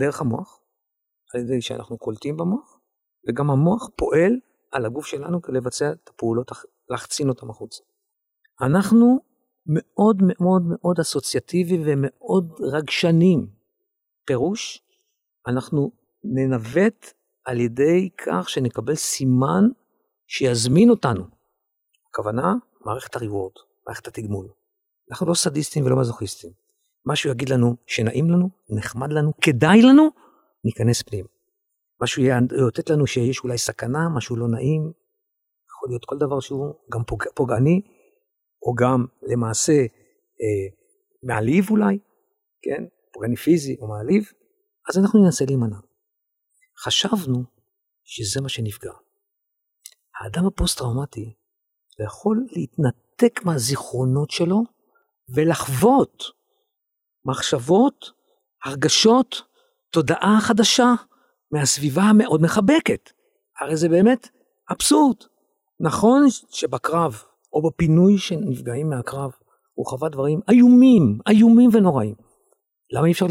דרך 0.00 0.20
המוח, 0.20 0.60
על 1.34 1.40
ידי 1.40 1.60
שאנחנו 1.60 1.98
קולטים 1.98 2.36
במוח, 2.36 2.78
וגם 3.28 3.50
המוח 3.50 3.90
פועל 3.96 4.32
על 4.72 4.86
הגוף 4.86 5.06
שלנו 5.06 5.42
כדי 5.42 5.56
לבצע 5.56 5.92
את 5.92 6.08
הפעולות, 6.08 6.50
להחצין 6.90 7.28
אותם 7.28 7.50
החוצה. 7.50 7.82
אנחנו 8.62 9.18
מאוד 9.66 10.16
מאוד 10.22 10.62
מאוד 10.66 11.00
אסוציאטיבי 11.00 11.82
ומאוד 11.86 12.52
רגשנים. 12.60 13.46
פירוש, 14.26 14.82
אנחנו 15.46 15.90
ננווט 16.24 17.06
על 17.44 17.60
ידי 17.60 18.10
כך 18.26 18.48
שנקבל 18.48 18.94
סימן 18.94 19.64
שיזמין 20.26 20.90
אותנו. 20.90 21.24
הכוונה, 22.10 22.54
מערכת 22.84 23.16
הריוורד, 23.16 23.52
מערכת 23.86 24.06
התגמול. 24.06 24.48
אנחנו 25.10 25.26
לא 25.26 25.34
סדיסטים 25.34 25.84
ולא 25.86 26.00
מזוכיסטים. 26.00 26.63
משהו 27.06 27.30
יגיד 27.30 27.48
לנו 27.48 27.76
שנעים 27.86 28.30
לנו, 28.30 28.48
נחמד 28.70 29.12
לנו, 29.12 29.32
כדאי 29.40 29.82
לנו, 29.82 30.08
ניכנס 30.64 31.02
פנים. 31.02 31.26
משהו 32.02 32.22
יאותת 32.60 32.90
לנו 32.90 33.06
שיש 33.06 33.40
אולי 33.44 33.58
סכנה, 33.58 34.08
משהו 34.16 34.36
לא 34.36 34.48
נעים, 34.48 34.92
יכול 35.70 35.88
להיות 35.88 36.04
כל 36.04 36.16
דבר 36.18 36.40
שהוא 36.40 36.74
גם 36.92 37.04
פוג... 37.04 37.24
פוגעני, 37.34 37.80
או 38.62 38.74
גם 38.74 39.04
למעשה 39.22 39.72
אה, 39.72 40.76
מעליב 41.22 41.70
אולי, 41.70 41.98
כן? 42.62 42.84
פוגעני 43.12 43.36
פיזי 43.36 43.76
או 43.80 43.88
מעליב, 43.88 44.24
אז 44.90 44.98
אנחנו 44.98 45.24
ננסה 45.24 45.44
להימנע. 45.44 45.76
חשבנו 46.84 47.44
שזה 48.04 48.40
מה 48.40 48.48
שנפגע. 48.48 48.92
האדם 50.20 50.46
הפוסט-טראומטי 50.46 51.34
יכול 52.04 52.46
להתנתק 52.52 53.44
מהזיכרונות 53.44 54.30
שלו 54.30 54.62
ולחוות 55.34 56.22
מחשבות, 57.26 58.10
הרגשות, 58.64 59.42
תודעה 59.90 60.38
חדשה 60.40 60.92
מהסביבה 61.52 62.02
המאוד 62.02 62.42
מחבקת. 62.42 63.10
הרי 63.60 63.76
זה 63.76 63.88
באמת 63.88 64.28
אבסורד. 64.70 65.16
נכון 65.80 66.26
שבקרב 66.50 67.22
או 67.52 67.62
בפינוי 67.62 68.18
שנפגעים 68.18 68.90
מהקרב 68.90 69.30
הוא 69.74 69.86
חווה 69.86 70.08
דברים 70.08 70.40
איומים, 70.50 71.18
איומים 71.28 71.70
ונוראים. 71.72 72.14
למה 72.92 73.06
אי 73.06 73.12
אפשר 73.12 73.26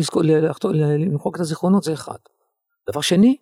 למחוק 0.73 1.35
את 1.35 1.41
הזיכרונות? 1.41 1.83
זה 1.83 1.93
אחד. 1.93 2.17
דבר 2.89 3.01
שני, 3.01 3.37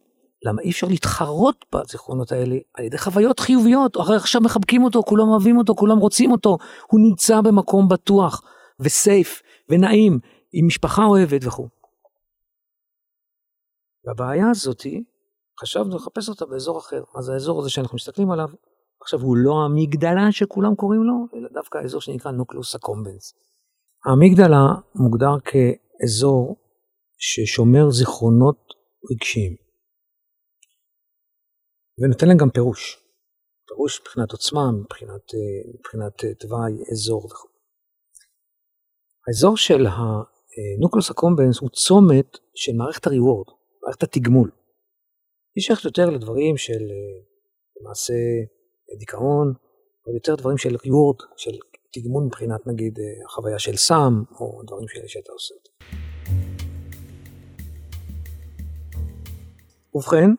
למה 0.46 0.62
אי 0.62 0.70
אפשר 0.70 0.88
להתחרות 0.88 1.66
בזיכרונות 1.76 2.32
האלה 2.32 2.56
על 2.74 2.86
ידי 2.86 2.98
חוויות 2.98 3.40
חיוביות, 3.40 3.96
הרי 3.96 4.16
עכשיו 4.16 4.42
מחבקים 4.42 4.84
אותו, 4.84 5.04
כולם 5.04 5.28
אוהבים 5.30 5.58
אותו, 5.58 5.76
כולם 5.76 5.98
רוצים 5.98 6.32
אותו, 6.32 6.58
הוא 6.92 7.00
נמצא 7.00 7.42
במקום 7.42 7.88
בטוח 7.88 8.42
וסייף 8.80 9.42
ונעים, 9.70 10.20
משפחה 10.68 11.06
אוהבת 11.06 11.42
וכו'. 11.48 11.68
והבעיה 14.06 14.50
הזאתי, 14.52 15.04
חשבנו 15.62 15.96
לחפש 15.96 16.30
אותה 16.30 16.46
באזור 16.46 16.80
אחר. 16.80 17.04
אז 17.20 17.30
האזור 17.30 17.60
הזה 17.60 17.70
שאנחנו 17.70 17.96
מסתכלים 17.96 18.32
עליו, 18.32 18.48
עכשיו 19.02 19.20
הוא 19.20 19.38
לא 19.38 19.54
המגדלה 19.66 20.32
שכולם 20.32 20.76
קוראים 20.76 21.04
לו, 21.04 21.38
אלא 21.38 21.50
דווקא 21.54 21.78
האזור 21.78 22.02
שנקרא 22.02 22.32
נוקלוס 22.32 22.76
הקומבנס. 22.76 23.34
המגדלה 24.06 24.66
מוגדר 24.96 25.40
כאזור 25.46 26.56
ששומר 27.18 27.90
זיכרונות 27.90 28.74
רגשיים. 29.12 29.56
ונותן 32.00 32.28
להם 32.28 32.38
גם 32.38 32.50
פירוש. 32.50 32.98
פירוש 33.68 34.02
מבחינת 34.02 34.32
עוצמה, 34.32 34.72
מבחינת, 34.72 35.34
אה, 35.34 35.74
מבחינת 35.74 36.24
אה, 36.24 36.34
תוואי, 36.34 36.74
אזור 36.92 37.26
וכו'. 37.26 37.48
האזור 39.28 39.58
של 39.58 39.86
הנוקלוס 40.78 41.10
הקומבנס 41.10 41.60
הוא 41.60 41.70
צומת 41.70 42.38
של 42.56 42.72
מערכת 42.76 43.08
הריוורד, 43.08 43.46
מערכת 43.84 44.04
התגמול. 44.04 44.52
היא 45.56 45.62
שייכת 45.62 45.86
יותר 45.86 46.10
לדברים 46.10 46.58
של 46.58 46.82
אה, 46.92 47.22
למעשה 47.82 48.14
דיכאון, 49.00 49.54
או 50.08 50.14
יותר 50.14 50.36
דברים 50.36 50.58
של 50.58 50.76
ריוורד, 50.86 51.16
של 51.38 51.52
תגמול 51.94 52.24
מבחינת 52.24 52.68
נגיד 52.68 53.00
החוויה 53.26 53.60
של 53.60 53.78
סם, 53.78 54.24
או 54.40 54.62
דברים 54.68 54.86
שאתה 55.08 55.32
עושה. 55.32 55.56
ובכן, 59.96 60.30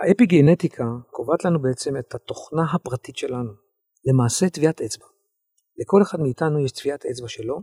האפיגנטיקה 0.00 0.84
קובעת 1.10 1.44
לנו 1.44 1.62
בעצם 1.62 1.96
את 1.96 2.14
התוכנה 2.14 2.62
הפרטית 2.74 3.16
שלנו, 3.16 3.52
למעשה 4.04 4.48
טביעת 4.48 4.80
אצבע. 4.80 5.06
לכל 5.78 6.02
אחד 6.02 6.20
מאיתנו 6.20 6.64
יש 6.64 6.72
טביעת 6.72 7.06
אצבע 7.06 7.28
שלו, 7.28 7.62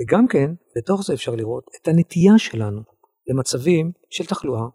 וגם 0.00 0.26
כן, 0.28 0.50
בתוך 0.76 1.02
זה 1.06 1.14
אפשר 1.14 1.34
לראות 1.34 1.64
את 1.80 1.88
הנטייה 1.88 2.38
שלנו 2.38 2.82
למצבים 3.26 3.92
של 4.10 4.26
תחלואה, 4.26 4.66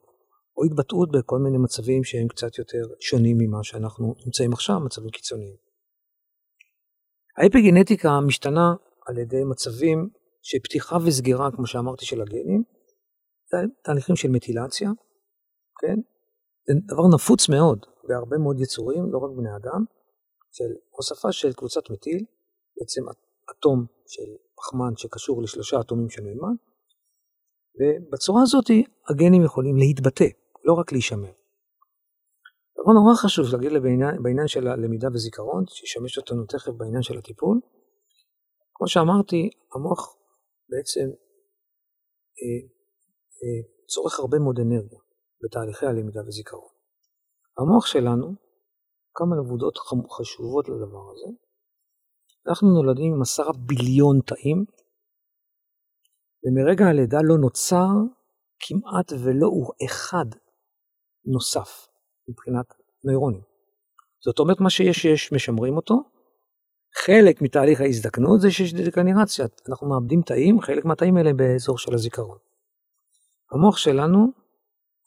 או 0.58 0.64
התבטאות 0.64 1.12
בכל 1.12 1.40
מיני 1.40 1.58
מצבים 1.58 2.04
שהם 2.04 2.28
קצת 2.28 2.58
יותר 2.58 2.84
שונים 3.00 3.38
ממה 3.40 3.64
שאנחנו 3.64 4.16
נמצאים 4.26 4.54
עכשיו, 4.54 4.80
מצבים 4.80 5.10
קיצוניים. 5.10 5.56
האפיגנטיקה 7.38 8.20
משתנה 8.28 8.74
על 9.08 9.18
ידי 9.18 9.44
מצבים 9.44 10.10
של 10.42 10.58
פתיחה 10.64 10.98
וסגירה, 11.06 11.52
כמו 11.52 11.68
שאמרתי, 11.68 12.06
של 12.06 12.22
הגנים, 12.22 12.64
תהליכים 13.84 14.16
של 14.16 14.30
מטילציה, 14.30 14.90
כן? 15.82 15.96
זה 16.68 16.74
דבר 16.88 17.04
נפוץ 17.16 17.50
מאוד 17.50 17.86
בהרבה 18.08 18.38
מאוד 18.38 18.60
יצורים, 18.60 19.12
לא 19.12 19.18
רק 19.18 19.32
בני 19.38 19.56
אדם, 19.56 19.86
של 20.52 20.72
הוספה 20.90 21.32
של 21.32 21.54
קבוצת 21.54 21.90
מטיל, 21.90 22.26
בעצם 22.80 23.02
אטום 23.52 23.86
של 24.08 24.30
פחמן 24.58 24.96
שקשור 24.98 25.42
לשלושה 25.42 25.80
אטומים 25.80 26.10
של 26.10 26.22
מימן, 26.22 26.56
ובצורה 27.78 28.42
הזאת 28.42 28.66
הגנים 29.10 29.44
יכולים 29.44 29.78
להתבטא, 29.78 30.28
לא 30.64 30.74
רק 30.74 30.92
להישמר. 30.92 31.32
דבר 32.82 32.92
נורא 32.94 33.16
חשוב 33.16 33.46
להגיד 33.54 33.72
בעניין, 33.84 34.24
בעניין 34.24 34.48
של 34.48 34.68
הלמידה 34.68 35.08
וזיכרון, 35.14 35.64
שישמש 35.68 36.18
אותנו 36.18 36.46
תכף 36.46 36.72
בעניין 36.78 37.02
של 37.02 37.18
הטיפול. 37.18 37.60
כמו 38.74 38.88
שאמרתי, 38.88 39.50
המוח 39.76 40.18
בעצם 40.70 41.08
אה, 42.40 42.62
אה, 43.42 43.62
צורך 43.88 44.20
הרבה 44.20 44.40
מאוד 44.40 44.60
אנרגיה. 44.60 45.00
בתהליכי 45.44 45.86
הלמידה 45.86 46.22
וזיכרון. 46.28 46.74
המוח 47.58 47.86
שלנו, 47.86 48.28
כמה 49.14 49.36
נבודות 49.36 49.78
חשובות 50.18 50.70
לדבר 50.70 51.12
הזה. 51.12 51.30
אנחנו 52.48 52.74
נולדים 52.74 53.14
עם 53.14 53.22
עשרה 53.22 53.54
ביליון 53.54 54.20
תאים, 54.26 54.66
ומרגע 56.44 56.86
הלידה 56.86 57.18
לא 57.24 57.38
נוצר 57.38 57.90
כמעט 58.60 59.12
ולא 59.24 59.48
הוא 59.48 59.74
אחד 59.86 60.26
נוסף 61.26 61.88
מבחינת 62.30 62.66
נוירונים. 63.04 63.42
זאת 64.26 64.40
אומרת, 64.40 64.60
מה 64.60 64.70
שיש, 64.70 65.06
יש, 65.06 65.32
משמרים 65.34 65.76
אותו. 65.76 65.96
חלק 67.06 67.42
מתהליך 67.42 67.82
ההזדקנות 67.82 68.42
זה 68.42 68.52
שיש 68.52 68.74
דקנרציה, 68.74 69.46
אנחנו 69.70 69.90
מאבדים 69.90 70.22
תאים, 70.22 70.62
חלק 70.62 70.86
מהתאים 70.86 71.18
האלה 71.18 71.34
באזור 71.34 71.78
של 71.78 71.94
הזיכרון. 71.94 72.38
המוח 73.52 73.78
שלנו 73.78 74.28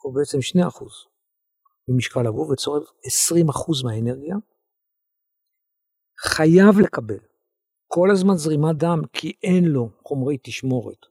הוא 0.02 0.14
בעצם 0.14 0.38
2% 0.60 0.84
ממשקל 1.88 2.26
הגוף 2.26 2.50
וצורב 2.50 2.82
20% 2.82 3.84
מהאנרגיה, 3.84 4.36
חייב 6.18 6.80
לקבל 6.80 7.18
כל 7.86 8.10
הזמן 8.10 8.34
זרימת 8.34 8.76
דם 8.76 9.00
כי 9.12 9.32
אין 9.42 9.64
לו 9.64 9.90
חומרי 10.02 10.38
תשמורת 10.42 11.06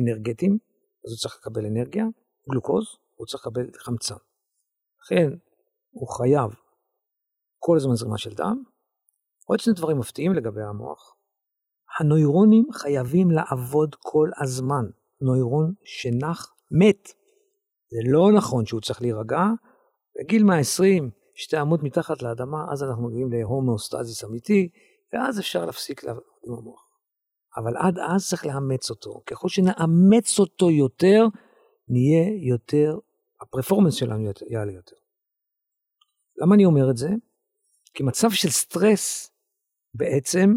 אנרגטיים, 0.00 0.58
אז 1.04 1.10
הוא 1.10 1.18
צריך 1.18 1.36
לקבל 1.40 1.66
אנרגיה, 1.66 2.04
גלוקוז, 2.50 2.84
הוא 3.14 3.26
צריך 3.26 3.46
לקבל 3.46 3.70
חמצן. 3.78 4.14
לכן 5.02 5.30
הוא 5.90 6.08
חייב 6.08 6.50
כל 7.58 7.76
הזמן 7.76 7.94
זרימה 7.94 8.18
של 8.18 8.34
דם. 8.34 8.62
עוד 9.44 9.60
שני 9.60 9.72
דברים 9.74 9.98
מפתיעים 9.98 10.32
לגבי 10.32 10.62
המוח. 10.62 11.16
הנוירונים 11.98 12.64
חייבים 12.72 13.30
לעבוד 13.30 13.94
כל 13.98 14.30
הזמן. 14.42 14.84
נוירון 15.20 15.74
שנח 15.84 16.54
מת. 16.70 17.08
זה 17.90 18.10
לא 18.10 18.32
נכון 18.36 18.66
שהוא 18.66 18.80
צריך 18.80 19.02
להירגע. 19.02 19.44
בגיל 20.18 20.44
120, 20.44 21.10
שתי 21.38 21.56
עמוד 21.56 21.84
מתחת 21.84 22.22
לאדמה, 22.22 22.64
אז 22.72 22.82
אנחנו 22.82 23.08
מגיעים 23.08 23.32
להומואוסטזיס 23.32 24.24
אמיתי, 24.24 24.68
ואז 25.12 25.40
אפשר 25.40 25.64
להפסיק 25.64 26.04
לעבוד 26.04 26.22
עם 26.46 26.52
המוח. 26.52 26.86
אבל 27.56 27.76
עד 27.76 27.98
אז 27.98 28.28
צריך 28.28 28.46
לאמץ 28.46 28.90
אותו. 28.90 29.22
ככל 29.26 29.48
שנאמץ 29.48 30.38
אותו 30.38 30.70
יותר, 30.70 31.24
נהיה 31.88 32.48
יותר, 32.50 32.98
ה 33.40 33.45
performance 33.45 33.94
שלנו 33.94 34.30
יעלה 34.50 34.72
יותר. 34.72 34.96
למה 36.36 36.54
אני 36.54 36.64
אומר 36.64 36.90
את 36.90 36.96
זה? 36.96 37.08
כי 37.94 38.02
מצב 38.02 38.30
של 38.30 38.48
סטרס 38.48 39.30
בעצם 39.94 40.56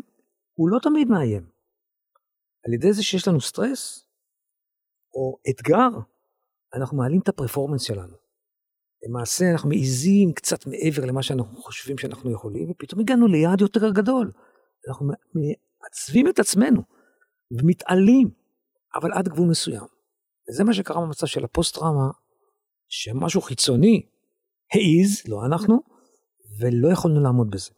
הוא 0.53 0.69
לא 0.69 0.79
תמיד 0.83 1.07
מאיים. 1.07 1.50
על 2.65 2.74
ידי 2.74 2.93
זה 2.93 3.03
שיש 3.03 3.27
לנו 3.27 3.41
סטרס, 3.41 4.05
או 5.13 5.38
אתגר, 5.50 5.89
אנחנו 6.74 6.98
מעלים 6.98 7.19
את 7.24 7.29
ה 7.29 7.34
performance 7.34 7.82
שלנו. 7.81 8.28
למעשה 9.08 9.51
אנחנו 9.51 9.70
מעיזים 9.70 10.34
קצת 10.34 10.65
מעבר 10.68 11.06
למה 11.06 11.24
שאנחנו 11.24 11.62
חושבים 11.62 11.98
שאנחנו 11.98 12.32
יכולים, 12.32 12.72
ופתאום 12.72 13.01
הגענו 13.01 13.27
ליעד 13.27 13.62
יותר 13.62 13.89
גדול. 13.89 14.32
אנחנו 14.88 15.06
מעצבים 15.36 16.27
את 16.27 16.39
עצמנו 16.39 16.82
ומתעלים, 17.51 18.29
אבל 18.96 19.13
עד 19.13 19.27
גבול 19.27 19.50
מסוים. 19.50 19.86
וזה 20.50 20.63
מה 20.63 20.74
שקרה 20.74 21.01
במצב 21.01 21.27
של 21.27 21.44
הפוסט-טראומה, 21.44 22.10
שמשהו 22.88 23.41
חיצוני 23.41 24.01
העיז, 24.74 25.22
לא 25.27 25.46
אנחנו, 25.46 25.79
ולא 26.60 26.88
יכולנו 26.88 27.20
לעמוד 27.20 27.51
בזה. 27.51 27.72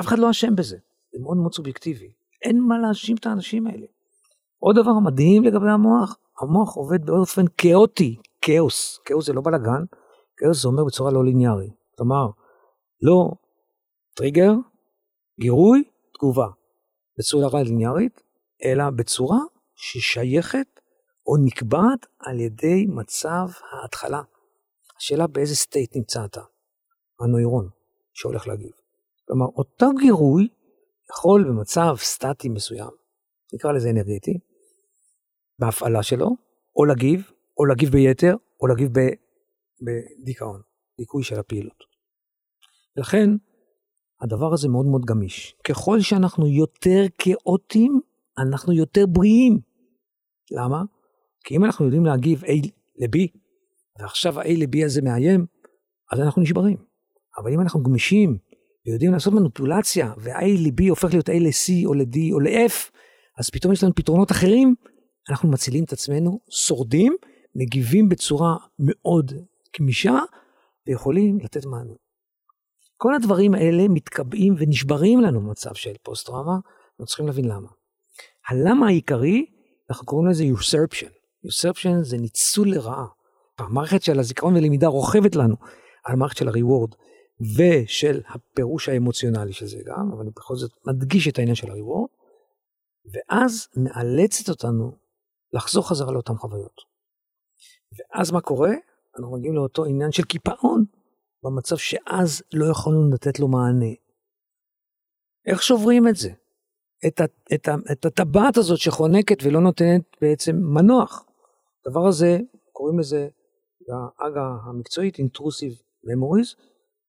אף 0.00 0.06
אחד 0.06 0.18
לא 0.18 0.30
אשם 0.30 0.56
בזה, 0.56 0.76
זה 1.12 1.18
מאוד 1.22 1.36
מאוד 1.36 1.54
סובייקטיבי. 1.54 2.12
אין 2.42 2.60
מה 2.60 2.78
להאשים 2.78 3.16
את 3.16 3.26
האנשים 3.26 3.66
האלה. 3.66 3.86
עוד 4.58 4.76
דבר 4.76 4.98
מדהים 5.04 5.44
לגבי 5.44 5.70
המוח, 5.70 6.16
המוח 6.40 6.74
עובד 6.74 7.06
באופן 7.06 7.42
כאוטי, 7.58 8.16
כאוס. 8.40 8.98
כאוס 9.04 9.26
זה 9.26 9.32
לא 9.32 9.40
בלאגן, 9.44 9.84
כאוס 10.42 10.62
זה 10.62 10.68
אומר 10.68 10.84
בצורה 10.84 11.10
לא 11.12 11.24
ליניארי. 11.24 11.70
כלומר, 11.96 12.26
לא 13.02 13.30
טריגר, 14.14 14.52
גירוי, 15.40 15.84
תגובה. 16.14 16.46
בצורה 17.18 17.62
ליניארית, 17.62 18.22
אלא 18.64 18.90
בצורה 18.90 19.38
ששייכת 19.74 20.80
או 21.26 21.36
נקבעת 21.44 22.06
על 22.18 22.40
ידי 22.40 22.86
מצב 22.88 23.46
ההתחלה. 23.70 24.22
השאלה 24.98 25.26
באיזה 25.26 25.56
state 25.56 25.96
נמצא 25.96 26.24
אתה, 26.24 26.40
הנוירון 27.20 27.68
שהולך 28.12 28.48
להגיב. 28.48 28.72
כלומר, 29.28 29.46
אותו 29.46 29.86
גירוי 30.00 30.48
יכול 31.10 31.44
במצב 31.48 31.94
סטטי 31.96 32.48
מסוים, 32.48 32.90
נקרא 33.54 33.72
לזה 33.72 33.90
אנרגטי, 33.90 34.38
בהפעלה 35.58 36.02
שלו, 36.02 36.30
או 36.76 36.84
להגיב, 36.84 37.30
או 37.58 37.64
להגיב 37.64 37.90
ביתר, 37.90 38.36
או 38.60 38.66
להגיב 38.66 38.90
בדיכאון, 39.84 40.60
דיכוי 40.98 41.22
של 41.22 41.38
הפעילות. 41.38 41.84
לכן, 42.96 43.30
הדבר 44.22 44.52
הזה 44.52 44.68
מאוד 44.68 44.86
מאוד 44.86 45.04
גמיש. 45.04 45.54
ככל 45.68 46.00
שאנחנו 46.00 46.46
יותר 46.46 47.02
כאוטים, 47.18 48.00
אנחנו 48.38 48.72
יותר 48.72 49.06
בריאים. 49.06 49.60
למה? 50.50 50.82
כי 51.44 51.56
אם 51.56 51.64
אנחנו 51.64 51.84
יודעים 51.84 52.04
להגיב 52.04 52.44
A 52.44 52.52
ל-B, 52.96 53.38
ועכשיו 54.00 54.40
ה-A 54.40 54.48
ל-B 54.48 54.84
הזה 54.84 55.02
מאיים, 55.02 55.46
אז 56.12 56.20
אנחנו 56.20 56.42
נשברים. 56.42 56.76
אבל 57.38 57.52
אם 57.52 57.60
אנחנו 57.60 57.82
גמישים 57.82 58.38
ויודעים 58.86 59.12
לעשות 59.12 59.34
מניפולציה, 59.34 60.12
וה-A 60.18 60.44
ל-B 60.44 60.88
הופך 60.88 61.12
להיות 61.12 61.28
A 61.28 61.32
ל-C 61.32 61.86
או 61.86 61.94
ל-D 61.94 62.18
או 62.32 62.40
ל-F, 62.40 62.90
אז 63.38 63.50
פתאום 63.50 63.72
יש 63.72 63.84
לנו 63.84 63.94
פתרונות 63.94 64.30
אחרים, 64.30 64.74
אנחנו 65.30 65.50
מצילים 65.50 65.84
את 65.84 65.92
עצמנו, 65.92 66.40
שורדים, 66.50 67.16
מגיבים 67.54 68.08
בצורה 68.08 68.56
מאוד 68.78 69.32
גמישה, 69.78 70.18
ויכולים 70.86 71.38
לתת 71.38 71.66
מענה. 71.66 71.92
כל 72.96 73.14
הדברים 73.14 73.54
האלה 73.54 73.88
מתקבעים 73.88 74.54
ונשברים 74.58 75.20
לנו 75.20 75.40
במצב 75.40 75.74
של 75.74 75.92
פוסט-טראומה, 76.02 76.52
אנחנו 76.52 77.06
צריכים 77.06 77.26
להבין 77.26 77.44
למה. 77.44 77.68
הלמה 78.48 78.86
העיקרי, 78.86 79.46
אנחנו 79.90 80.06
קוראים 80.06 80.28
לזה 80.28 80.44
usurption. 80.44 81.10
usurption 81.46 82.02
זה 82.02 82.16
ניצול 82.16 82.70
לרעה. 82.70 83.06
המערכת 83.58 84.02
של 84.02 84.18
הזיכרון 84.18 84.56
ולמידה 84.56 84.86
רוכבת 84.86 85.36
לנו 85.36 85.56
על 86.04 86.14
המערכת 86.14 86.36
של 86.36 86.48
ה-reward 86.48 86.96
ושל 87.56 88.20
הפירוש 88.28 88.88
האמוציונלי 88.88 89.52
של 89.52 89.66
זה 89.66 89.78
גם, 89.86 90.10
אבל 90.12 90.20
אני 90.20 90.30
בכל 90.36 90.56
זאת 90.56 90.70
מדגיש 90.86 91.28
את 91.28 91.38
העניין 91.38 91.54
של 91.54 91.70
ה-reward, 91.70 92.16
ואז 93.12 93.68
מאלצת 93.76 94.48
אותנו 94.48 94.92
לחזור 95.52 95.88
חזרה 95.88 96.12
לאותן 96.12 96.34
חוויות. 96.34 96.80
ואז 97.98 98.30
מה 98.30 98.40
קורה? 98.40 98.70
אנחנו 99.18 99.36
מגיעים 99.36 99.54
לאותו 99.54 99.84
עניין 99.84 100.12
של 100.12 100.22
קיפאון, 100.22 100.84
במצב 101.44 101.76
שאז 101.76 102.42
לא 102.52 102.70
יכולנו 102.70 103.10
לתת 103.14 103.40
לו 103.40 103.48
מענה. 103.48 103.92
איך 105.46 105.62
שוברים 105.62 106.08
את 106.08 106.16
זה? 106.16 106.30
את, 107.06 107.20
ה, 107.20 107.24
את, 107.54 107.68
ה, 107.68 107.74
את 107.92 108.04
הטבעת 108.04 108.56
הזאת 108.56 108.78
שחונקת 108.78 109.36
ולא 109.42 109.60
נותנת 109.60 110.02
בעצם 110.20 110.56
מנוח. 110.56 111.26
הדבר 111.86 112.06
הזה, 112.06 112.38
קוראים 112.72 112.98
לזה 112.98 113.28
בעגה 113.88 114.46
המקצועית 114.64 115.16
intrusive 115.16 115.76
memories, 116.08 116.56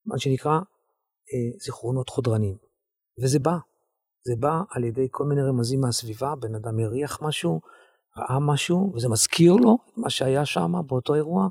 מה 0.06 0.18
שנקרא 0.18 0.52
אה, 0.52 1.58
זיכרונות 1.64 2.08
חודרניים. 2.08 2.56
וזה 3.22 3.38
בא, 3.38 3.56
זה 4.26 4.34
בא 4.40 4.60
על 4.70 4.84
ידי 4.84 5.08
כל 5.10 5.24
מיני 5.24 5.42
רמזים 5.42 5.80
מהסביבה, 5.80 6.34
בן 6.40 6.54
אדם 6.54 6.78
הריח 6.78 7.22
משהו, 7.22 7.60
ראה 8.18 8.38
משהו, 8.40 8.92
וזה 8.94 9.08
מזכיר 9.08 9.52
לו 9.52 9.78
מה 9.96 10.10
שהיה 10.10 10.44
שם 10.44 10.72
באותו 10.86 11.14
אירוע, 11.14 11.48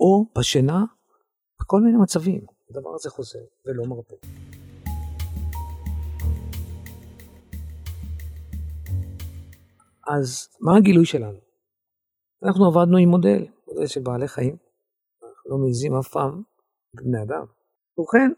או 0.00 0.26
בשינה, 0.38 0.84
בכל 1.60 1.80
מיני 1.80 1.96
מצבים. 2.02 2.40
הדבר 2.70 2.94
הזה 2.94 3.10
חוזר 3.10 3.38
ולא 3.66 3.84
מרפא. 3.84 4.14
אז 10.08 10.48
מה 10.60 10.76
הגילוי 10.76 11.06
שלנו? 11.06 11.38
אנחנו 12.42 12.66
עבדנו 12.66 12.96
עם 12.96 13.08
מודל, 13.08 13.46
מודל 13.66 13.86
של 13.86 14.00
בעלי 14.00 14.28
חיים. 14.28 14.56
אנחנו 15.22 15.50
לא 15.50 15.58
מעיזים 15.58 15.94
אף 15.94 16.08
פעם 16.08 16.42
בבני 16.94 17.22
אדם. 17.22 17.44
ובכן, 17.98 18.30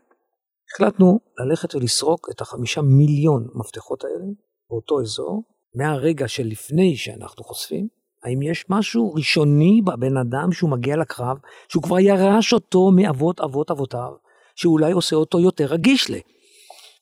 החלטנו 0.74 1.20
ללכת 1.38 1.74
ולסרוק 1.74 2.28
את 2.30 2.40
החמישה 2.40 2.80
מיליון 2.82 3.48
מפתחות 3.54 4.04
האלה 4.04 4.26
באותו 4.70 5.00
אזור, 5.00 5.42
מהרגע 5.74 6.28
שלפני 6.28 6.96
שאנחנו 6.96 7.44
חושפים, 7.44 7.88
האם 8.24 8.42
יש 8.42 8.64
משהו 8.68 9.14
ראשוני 9.14 9.82
בבן 9.84 10.16
אדם 10.16 10.52
שהוא 10.52 10.70
מגיע 10.70 10.96
לקרב, 10.96 11.38
שהוא 11.68 11.82
כבר 11.82 11.98
ירש 11.98 12.52
אותו 12.52 12.90
מאבות 12.90 13.40
אבות 13.40 13.70
אבותיו, 13.70 14.12
שאולי 14.54 14.92
עושה 14.92 15.16
אותו 15.16 15.40
יותר 15.40 15.64
רגיש 15.64 16.10
ל... 16.10 16.14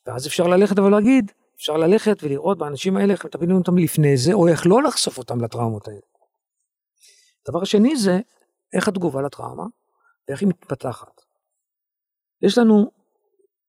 ואז 0.07 0.27
אפשר 0.27 0.47
ללכת 0.47 0.79
ולהגיד, 0.79 1.33
אפשר 1.57 1.77
ללכת 1.77 2.19
ולראות 2.23 2.59
באנשים 2.59 2.97
האלה 2.97 3.13
איך 3.13 3.25
מטפלים 3.25 3.57
אותם 3.57 3.79
לפני 3.79 4.17
זה, 4.17 4.33
או 4.33 4.49
איך 4.49 4.67
לא 4.67 4.83
לחשוף 4.83 5.19
אותם 5.19 5.41
לטראומות 5.41 5.89
האלה. 5.89 6.01
הדבר 7.47 7.63
השני 7.63 7.97
זה 7.97 8.21
איך 8.73 8.89
התגובה 8.89 9.23
לטראומה 9.23 9.65
ואיך 10.29 10.41
היא 10.41 10.49
מתפתחת. 10.49 11.21
יש 12.43 12.59
לנו, 12.59 12.91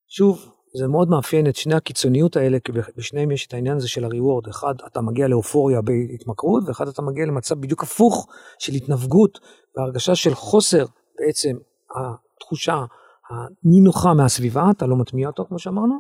שוב, 0.07 0.56
זה 0.77 0.87
מאוד 0.87 1.09
מאפיין 1.09 1.47
את 1.47 1.55
שני 1.55 1.75
הקיצוניות 1.75 2.35
האלה, 2.35 2.59
כי 2.59 2.71
בשניהם 2.97 3.31
יש 3.31 3.47
את 3.47 3.53
העניין 3.53 3.77
הזה 3.77 3.87
של 3.87 4.03
הריוורד. 4.03 4.47
אחד, 4.47 4.73
אתה 4.87 5.01
מגיע 5.01 5.27
לאופוריה 5.27 5.81
בהתמכרות, 5.81 6.63
ואחד, 6.67 6.87
אתה 6.87 7.01
מגיע 7.01 7.25
למצב 7.25 7.55
בדיוק 7.61 7.83
הפוך 7.83 8.27
של 8.59 8.73
התנווגות 8.73 9.39
והרגשה 9.75 10.15
של 10.15 10.33
חוסר, 10.33 10.85
בעצם 11.19 11.57
התחושה 11.95 12.85
הנינוחה 13.29 14.13
מהסביבה, 14.13 14.63
אתה 14.77 14.85
לא 14.85 14.95
מטמיע 14.95 15.27
אותו 15.27 15.45
כמו 15.45 15.59
שאמרנו, 15.59 15.95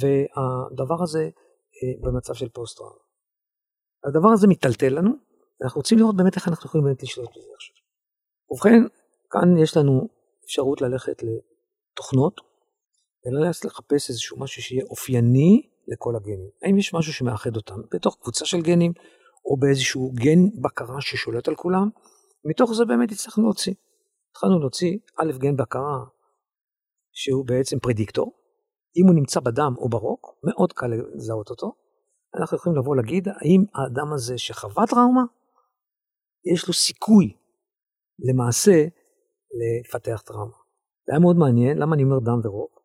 והדבר 0.00 1.02
הזה 1.02 1.22
אה, 1.22 1.92
במצב 2.02 2.34
של 2.34 2.48
פוסט-טראומה. 2.48 2.96
הדבר 4.04 4.28
הזה 4.28 4.46
מיטלטל 4.46 4.98
לנו, 4.98 5.10
ואנחנו 5.60 5.78
רוצים 5.78 5.98
לראות 5.98 6.16
באמת 6.16 6.36
איך 6.36 6.48
אנחנו 6.48 6.68
יכולים 6.68 6.84
באמת 6.84 7.02
לשלוט 7.02 7.30
בזה 7.30 7.50
עכשיו. 7.56 7.74
ובכן, 8.50 8.82
כאן 9.30 9.58
יש 9.58 9.76
לנו 9.76 10.08
אפשרות 10.44 10.80
ללכת 10.80 11.22
לתוכנות, 11.22 12.49
וללכת 13.26 13.64
לחפש 13.64 14.10
איזשהו 14.10 14.38
משהו 14.38 14.62
שיהיה 14.62 14.84
אופייני 14.90 15.70
לכל 15.88 16.16
הגנים. 16.16 16.50
האם 16.62 16.78
יש 16.78 16.94
משהו 16.94 17.12
שמאחד 17.12 17.56
אותם 17.56 17.80
בתוך 17.94 18.16
קבוצה 18.20 18.44
של 18.44 18.60
גנים, 18.60 18.92
או 19.44 19.56
באיזשהו 19.56 20.12
גן 20.14 20.60
בקרה 20.62 21.00
ששולט 21.00 21.48
על 21.48 21.54
כולם? 21.54 21.88
מתוך 22.44 22.72
זה 22.74 22.84
באמת 22.84 23.12
הצלחנו 23.12 23.42
להוציא. 23.42 23.74
התחלנו 24.30 24.58
להוציא 24.60 24.98
א' 25.20 25.32
גן 25.38 25.56
בקרה 25.56 26.04
שהוא 27.12 27.46
בעצם 27.46 27.78
פרדיקטור, 27.78 28.32
אם 28.96 29.06
הוא 29.06 29.14
נמצא 29.14 29.40
בדם 29.40 29.74
או 29.78 29.88
ברוק, 29.88 30.26
מאוד 30.44 30.72
קל 30.72 30.86
לזהות 31.14 31.50
אותו. 31.50 31.72
אנחנו 32.40 32.56
יכולים 32.56 32.78
לבוא 32.78 32.96
להגיד 32.96 33.28
האם 33.28 33.64
האדם 33.74 34.12
הזה 34.12 34.38
שחווה 34.38 34.86
טראומה, 34.86 35.22
יש 36.52 36.68
לו 36.68 36.74
סיכוי 36.74 37.36
למעשה 38.28 38.84
לפתח 39.60 40.22
טראומה. 40.26 40.56
זה 41.06 41.12
היה 41.12 41.20
מאוד 41.20 41.36
מעניין, 41.36 41.78
למה 41.78 41.94
אני 41.94 42.02
אומר 42.02 42.18
דם 42.18 42.40
ורוק? 42.44 42.79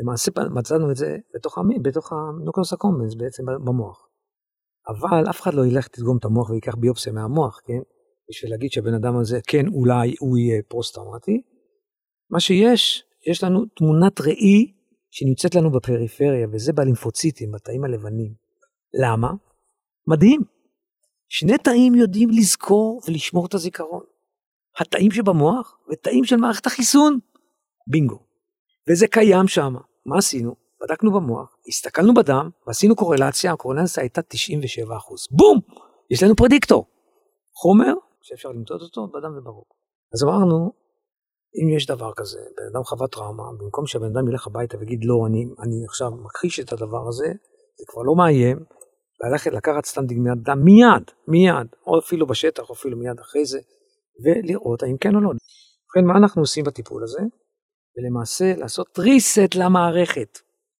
למעשה 0.00 0.30
מצאנו 0.54 0.90
את 0.90 0.96
זה 0.96 1.16
בתוך, 1.34 1.58
המין, 1.58 1.82
בתוך 1.82 2.12
ה 2.12 2.19
nucleus 2.19 2.72
accumbens 2.72 3.14
בעצם 3.14 3.42
במוח. 3.46 4.06
אבל 4.88 5.30
אף 5.30 5.40
אחד 5.40 5.54
לא 5.54 5.66
ילך 5.66 5.88
לדגום 5.98 6.16
את 6.16 6.24
המוח 6.24 6.50
ויקח 6.50 6.74
ביופסיה 6.74 7.12
מהמוח, 7.12 7.60
כן? 7.64 7.80
בשביל 8.30 8.50
להגיד 8.50 8.70
שהבן 8.70 8.94
אדם 8.94 9.16
הזה, 9.16 9.40
כן, 9.46 9.66
אולי 9.66 10.14
הוא 10.20 10.38
יהיה 10.38 10.62
פוסט-טראומטי. 10.68 11.42
מה 12.30 12.40
שיש, 12.40 13.04
יש 13.30 13.44
לנו 13.44 13.64
תמונת 13.76 14.20
ראי 14.20 14.72
שנמצאת 15.10 15.54
לנו 15.54 15.70
בפריפריה, 15.70 16.46
וזה 16.52 16.72
בלימפוציטים, 16.72 17.50
בתאים 17.52 17.84
הלבנים. 17.84 18.34
למה? 19.02 19.30
מדהים. 20.06 20.40
שני 21.28 21.58
תאים 21.58 21.94
יודעים 21.94 22.30
לזכור 22.30 23.00
ולשמור 23.08 23.46
את 23.46 23.54
הזיכרון. 23.54 24.04
התאים 24.80 25.10
שבמוח 25.10 25.78
ותאים 25.92 26.24
של 26.24 26.36
מערכת 26.36 26.66
החיסון. 26.66 27.18
בינגו. 27.86 28.18
וזה 28.90 29.06
קיים 29.06 29.48
שם. 29.48 29.74
מה 30.10 30.18
עשינו? 30.18 30.54
בדקנו 30.82 31.12
במוח, 31.12 31.56
הסתכלנו 31.68 32.14
בדם, 32.14 32.50
ועשינו 32.66 32.96
קורלציה, 32.96 33.52
הקורלציה 33.52 34.02
הייתה 34.02 34.22
97 34.22 34.96
בום! 35.30 35.60
יש 36.10 36.22
לנו 36.22 36.36
פרדיקטור. 36.36 36.86
חומר 37.54 37.92
שאפשר 38.22 38.48
למדוד 38.48 38.82
אותו 38.82 39.06
בדם 39.06 39.38
וברור. 39.38 39.66
אז 40.14 40.24
אמרנו, 40.24 40.72
אם 41.62 41.76
יש 41.76 41.86
דבר 41.86 42.12
כזה, 42.16 42.38
בן 42.56 42.62
אדם 42.72 42.84
חווה 42.84 43.08
טראומה, 43.08 43.42
במקום 43.58 43.86
שהבן 43.86 44.06
אדם 44.06 44.28
ילך 44.28 44.46
הביתה 44.46 44.78
ויגיד 44.78 45.04
לא, 45.04 45.26
אני, 45.26 45.44
אני 45.62 45.84
עכשיו 45.88 46.10
מכחיש 46.10 46.60
את 46.60 46.72
הדבר 46.72 47.08
הזה, 47.08 47.26
זה 47.78 47.84
כבר 47.88 48.02
לא 48.02 48.14
מאיים, 48.14 48.58
ללכת 49.24 49.52
לקחת 49.52 49.84
סתם 49.84 50.06
דגמיית 50.06 50.38
דם 50.42 50.58
מיד, 50.64 51.10
מיד, 51.28 51.66
או 51.86 51.98
אפילו 51.98 52.26
בשטח, 52.26 52.68
או 52.68 52.74
אפילו 52.74 52.98
מיד 52.98 53.20
אחרי 53.20 53.44
זה, 53.44 53.60
ולראות 54.24 54.82
האם 54.82 54.96
כן 54.96 55.14
או 55.14 55.20
לא. 55.20 55.28
ובכן, 55.28 56.04
מה 56.06 56.18
אנחנו 56.18 56.42
עושים 56.42 56.64
בטיפול 56.64 57.02
הזה? 57.02 57.20
ולמעשה 57.96 58.54
לעשות 58.56 58.98
reset 58.98 59.58
למערכת. 59.58 60.38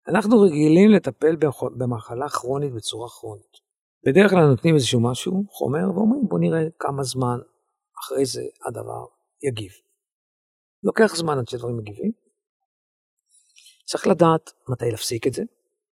אנחנו 0.08 0.40
רגילים 0.40 0.90
לטפל 0.90 1.36
במחלה 1.76 2.28
כרונית 2.28 2.72
בצורה 2.72 3.08
כרונית. 3.08 3.56
בדרך 4.06 4.30
כלל 4.30 4.46
נותנים 4.46 4.74
איזשהו 4.74 5.00
משהו, 5.00 5.44
חומר, 5.48 5.90
ואומרים 5.94 6.28
בוא 6.28 6.38
נראה 6.38 6.60
כמה 6.78 7.02
זמן 7.02 7.38
אחרי 8.00 8.26
זה 8.26 8.42
הדבר 8.66 9.04
יגיב. 9.42 9.72
לוקח 10.82 11.16
זמן 11.16 11.38
עד 11.38 11.48
שדברים 11.48 11.76
מגיבים. 11.76 12.12
צריך 13.86 14.06
לדעת 14.06 14.52
מתי 14.68 14.90
להפסיק 14.90 15.26
את 15.26 15.32
זה. 15.32 15.42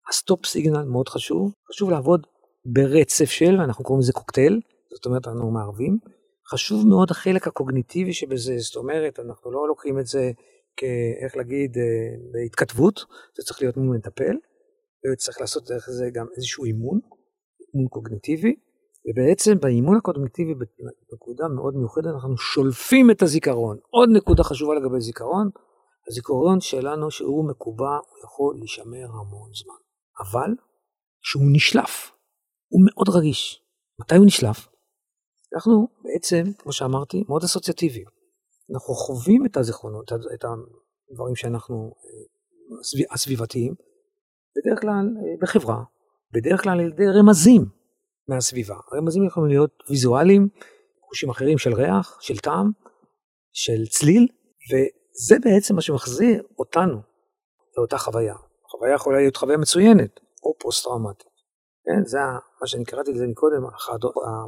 ה 0.09 0.17
stop 0.17 0.45
signal 0.45 0.83
מאוד 0.83 1.09
חשוב, 1.09 1.53
חשוב 1.69 1.89
לעבוד 1.89 2.27
ברצף 2.65 3.25
של, 3.25 3.55
אנחנו 3.63 3.83
קוראים 3.83 4.01
לזה 4.01 4.13
קוקטייל, 4.13 4.61
זאת 4.93 5.05
אומרת 5.05 5.27
אנחנו 5.27 5.51
מערבים. 5.51 5.97
חשוב 6.51 6.87
מאוד 6.87 7.11
החלק 7.11 7.47
הקוגניטיבי 7.47 8.13
שבזה, 8.13 8.57
זאת 8.57 8.75
אומרת 8.75 9.19
אנחנו 9.19 9.51
לא 9.51 9.67
לוקחים 9.67 9.99
את 9.99 10.07
זה 10.07 10.31
כאיך 10.77 11.37
להגיד, 11.37 11.77
אה, 11.77 11.83
בהתכתבות, 12.31 12.99
זה 13.37 13.43
צריך 13.43 13.61
להיות 13.61 13.77
מול 13.77 13.97
מטפל, 13.97 14.35
וצריך 15.13 15.41
לעשות 15.41 15.63
דרך 15.69 15.89
זה 15.89 16.09
גם 16.13 16.25
איזשהו 16.37 16.65
אימון, 16.65 16.99
אימון 17.73 17.87
קוגניטיבי, 17.89 18.55
ובעצם 19.09 19.59
באימון 19.61 19.97
הקוגניטיבי 19.97 20.53
בנקודה 21.09 21.47
מאוד 21.47 21.75
מיוחדת 21.75 22.13
אנחנו 22.13 22.37
שולפים 22.37 23.11
את 23.11 23.21
הזיכרון. 23.21 23.77
עוד 23.89 24.09
נקודה 24.13 24.43
חשובה 24.43 24.75
לגבי 24.75 25.01
זיכרון, 25.01 25.49
הזיכרון 26.07 26.59
שלנו 26.59 27.11
שהוא 27.11 27.49
מקובע, 27.49 27.95
הוא 28.09 28.19
יכול 28.23 28.55
להישמר 28.59 29.05
המון 29.05 29.49
זמן. 29.53 29.81
אבל 30.19 30.51
שהוא 31.21 31.43
נשלף, 31.51 32.11
הוא 32.67 32.81
מאוד 32.85 33.09
רגיש. 33.17 33.63
מתי 34.01 34.15
הוא 34.15 34.25
נשלף? 34.25 34.67
אנחנו 35.55 35.87
בעצם, 36.03 36.43
כמו 36.57 36.71
שאמרתי, 36.71 37.23
מאוד 37.27 37.43
אסוציאטיביים. 37.43 38.16
אנחנו 38.73 38.93
חווים 38.93 39.45
את 39.45 39.57
הזיכרונות, 39.57 40.11
את 40.33 40.45
הדברים 41.11 41.35
שאנחנו, 41.35 41.93
הסביבתיים, 43.11 43.73
בדרך 44.57 44.81
כלל 44.81 44.91
אה, 45.17 45.35
בחברה, 45.41 45.83
בדרך 46.33 46.63
כלל 46.63 46.79
על 46.79 46.91
ידי 46.91 47.07
רמזים 47.19 47.65
מהסביבה. 48.27 48.75
רמזים 48.93 49.25
יכולים 49.25 49.49
להיות 49.49 49.83
ויזואליים, 49.89 50.47
חושים 51.07 51.29
אחרים 51.29 51.57
של 51.57 51.73
ריח, 51.73 52.17
של 52.21 52.37
טעם, 52.37 52.71
של 53.53 53.87
צליל, 53.89 54.27
וזה 54.71 55.35
בעצם 55.43 55.75
מה 55.75 55.81
שמחזיר 55.81 56.43
אותנו 56.59 56.97
לאותה 57.77 57.97
חוויה. 57.97 58.35
חוויה 58.71 58.93
יכולה 58.95 59.17
להיות 59.17 59.37
חוויה 59.37 59.57
מצוינת, 59.57 60.19
או 60.43 60.53
פוסט-טראומטית. 60.59 61.27
כן, 61.85 62.05
זה 62.05 62.17
מה 62.61 62.67
שאני 62.67 62.85
קראתי 62.85 63.11
לזה 63.11 63.27
מקודם, 63.27 63.61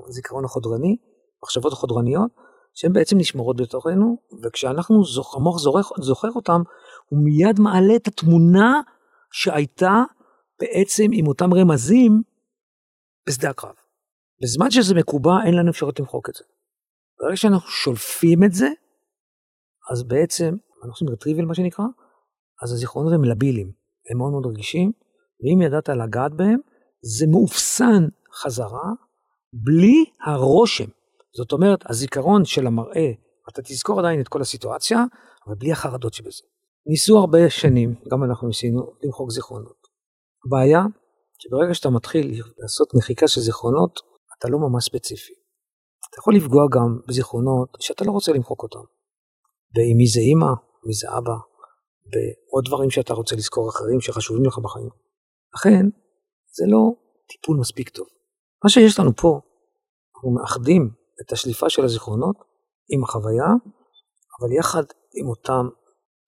הזיכרון 0.07 0.45
החודרני, 0.45 0.97
מחשבות 1.43 1.73
החודרניות, 1.73 2.31
שהן 2.73 2.93
בעצם 2.93 3.17
נשמרות 3.17 3.61
בתוכנו, 3.61 4.17
וכשאנחנו, 4.43 5.01
המוח 5.35 5.57
זוכר, 5.57 6.01
זוכר 6.01 6.29
אותם, 6.35 6.61
הוא 7.09 7.19
מיד 7.23 7.59
מעלה 7.59 7.95
את 7.95 8.07
התמונה 8.07 8.81
שהייתה 9.31 10.03
בעצם 10.61 11.03
עם 11.13 11.27
אותם 11.27 11.53
רמזים 11.53 12.21
בשדה 13.27 13.49
הקרב. 13.49 13.75
בזמן 14.43 14.71
שזה 14.71 14.95
מקובע, 14.95 15.31
אין 15.45 15.53
לנו 15.53 15.69
אפשרות 15.69 15.99
למחוק 15.99 16.29
את 16.29 16.35
זה. 16.35 16.43
ברגע 17.19 17.37
שאנחנו 17.37 17.69
שולפים 17.69 18.43
את 18.43 18.53
זה, 18.53 18.67
אז 19.91 20.03
בעצם, 20.03 20.55
אנחנו 20.77 20.91
עושים 20.91 21.09
רטריבל 21.09 21.45
מה 21.45 21.55
שנקרא, 21.55 21.85
אז 22.63 22.73
הזיכרונות 22.73 23.13
הם 23.13 23.23
לבילים, 23.23 23.71
הם 24.11 24.17
מאוד 24.17 24.31
מאוד 24.31 24.45
רגישים, 24.45 24.91
ואם 25.41 25.61
ידעת 25.61 25.89
לגעת 25.89 26.33
בהם, 26.33 26.59
זה 27.01 27.25
מאופסן 27.27 28.07
חזרה 28.33 28.91
בלי 29.53 30.05
הרושם. 30.25 30.89
זאת 31.39 31.51
אומרת, 31.51 31.79
הזיכרון 31.89 32.45
של 32.45 32.67
המראה, 32.67 33.11
אתה 33.49 33.61
תזכור 33.61 33.99
עדיין 33.99 34.21
את 34.21 34.27
כל 34.27 34.41
הסיטואציה, 34.41 34.97
אבל 35.47 35.55
בלי 35.55 35.71
החרדות 35.71 36.13
שבזה. 36.13 36.43
ניסו 36.85 37.17
הרבה 37.17 37.49
שנים, 37.49 37.95
גם 38.11 38.23
אנחנו 38.23 38.47
ניסינו, 38.47 38.81
למחוק 39.03 39.31
זיכרונות. 39.31 39.79
הבעיה, 40.45 40.81
שברגע 41.39 41.73
שאתה 41.73 41.89
מתחיל 41.89 42.41
לעשות 42.57 42.87
מחיקה 42.95 43.27
של 43.27 43.41
זיכרונות, 43.41 43.99
אתה 44.39 44.47
לא 44.49 44.57
ממש 44.59 44.85
ספציפי. 44.85 45.33
אתה 46.09 46.17
יכול 46.19 46.35
לפגוע 46.35 46.63
גם 46.75 46.99
בזיכרונות 47.07 47.69
שאתה 47.79 48.05
לא 48.05 48.11
רוצה 48.11 48.31
למחוק 48.31 48.63
אותם. 48.63 48.85
ומי 49.75 50.07
זה 50.07 50.19
אימא, 50.19 50.51
מי 50.85 50.93
זה 50.93 51.07
אבא, 51.17 51.37
ועוד 52.11 52.65
דברים 52.65 52.89
שאתה 52.89 53.13
רוצה 53.13 53.35
לזכור 53.35 53.69
אחרים 53.69 54.01
שחשובים 54.01 54.45
לך 54.45 54.57
בחיים. 54.59 54.89
לכן, 55.55 55.85
זה 56.57 56.65
לא 56.67 56.81
טיפול 57.29 57.57
מספיק 57.57 57.89
טוב. 57.89 58.07
מה 58.63 58.69
שיש 58.69 58.99
לנו 58.99 59.15
פה, 59.15 59.41
אנחנו 60.15 60.31
מאחדים 60.31 60.98
את 61.21 61.31
השליפה 61.31 61.69
של 61.69 61.85
הזיכרונות 61.85 62.35
עם 62.89 63.03
החוויה, 63.03 63.49
אבל 64.39 64.51
יחד 64.59 64.83
עם 65.15 65.29
אותם 65.29 65.67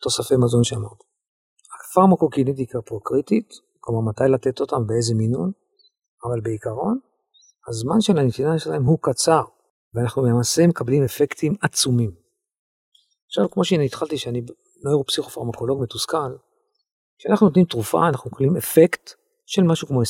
תוספי 0.02 0.36
מזון 0.44 0.64
שאמרתי. 0.64 1.06
הפרמקוקינטיקה 1.92 2.80
פה 2.82 3.00
קריטית, 3.04 3.50
כלומר 3.80 4.10
מתי 4.10 4.24
לתת 4.34 4.60
אותם, 4.60 4.88
באיזה 4.88 5.16
מינון, 5.16 5.52
אבל 6.26 6.42
בעיקרון, 6.42 7.00
הזמן 7.68 8.02
של 8.02 8.18
הנתינה 8.18 8.60
שלהם 8.60 8.86
הוא 8.86 8.98
קצר, 9.02 9.44
ואנחנו 9.94 10.26
למעשה 10.26 10.68
מקבלים 10.68 11.04
אפקטים 11.04 11.54
עצומים. 11.62 12.12
עכשיו, 13.28 13.50
כמו 13.52 13.66
שהנה 13.66 13.84
התחלתי 13.84 14.18
שאני 14.18 14.42
נוירופסיכופרמקולוג 14.84 15.84
מתוסכל, 15.84 16.36
כשאנחנו 17.18 17.48
נותנים 17.48 17.66
תרופה 17.66 18.08
אנחנו 18.08 18.30
מקבלים 18.30 18.58
אפקט 18.58 19.12
של 19.46 19.62
משהו 19.64 19.88
כמו 19.88 20.02
20%, 20.02 20.04
30% 20.04 20.08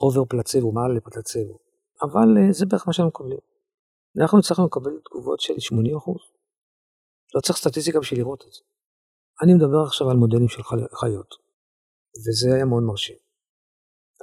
over 0.00 0.24
placebo, 0.28 0.72
מעל 0.72 0.96
לפלצבו. 0.96 1.58
אבל 2.02 2.36
אה, 2.36 2.52
זה 2.52 2.66
בערך 2.66 2.86
מה 2.86 2.92
שאנחנו 2.92 3.08
מקבלים. 3.08 3.51
אנחנו 4.20 4.38
הצלחנו 4.38 4.66
לקבל 4.66 4.90
תגובות 5.04 5.40
של 5.40 5.52
80%. 5.52 5.56
לא 7.34 7.40
צריך 7.40 7.58
סטטיסטיקה 7.58 8.00
בשביל 8.00 8.20
לראות 8.20 8.44
את 8.46 8.52
זה. 8.52 8.60
אני 9.42 9.54
מדבר 9.54 9.82
עכשיו 9.86 10.10
על 10.10 10.16
מודלים 10.16 10.48
של 10.48 10.62
חיות, 11.00 11.30
וזה 12.26 12.54
היה 12.54 12.64
מאוד 12.64 12.82
מרשים. 12.82 13.16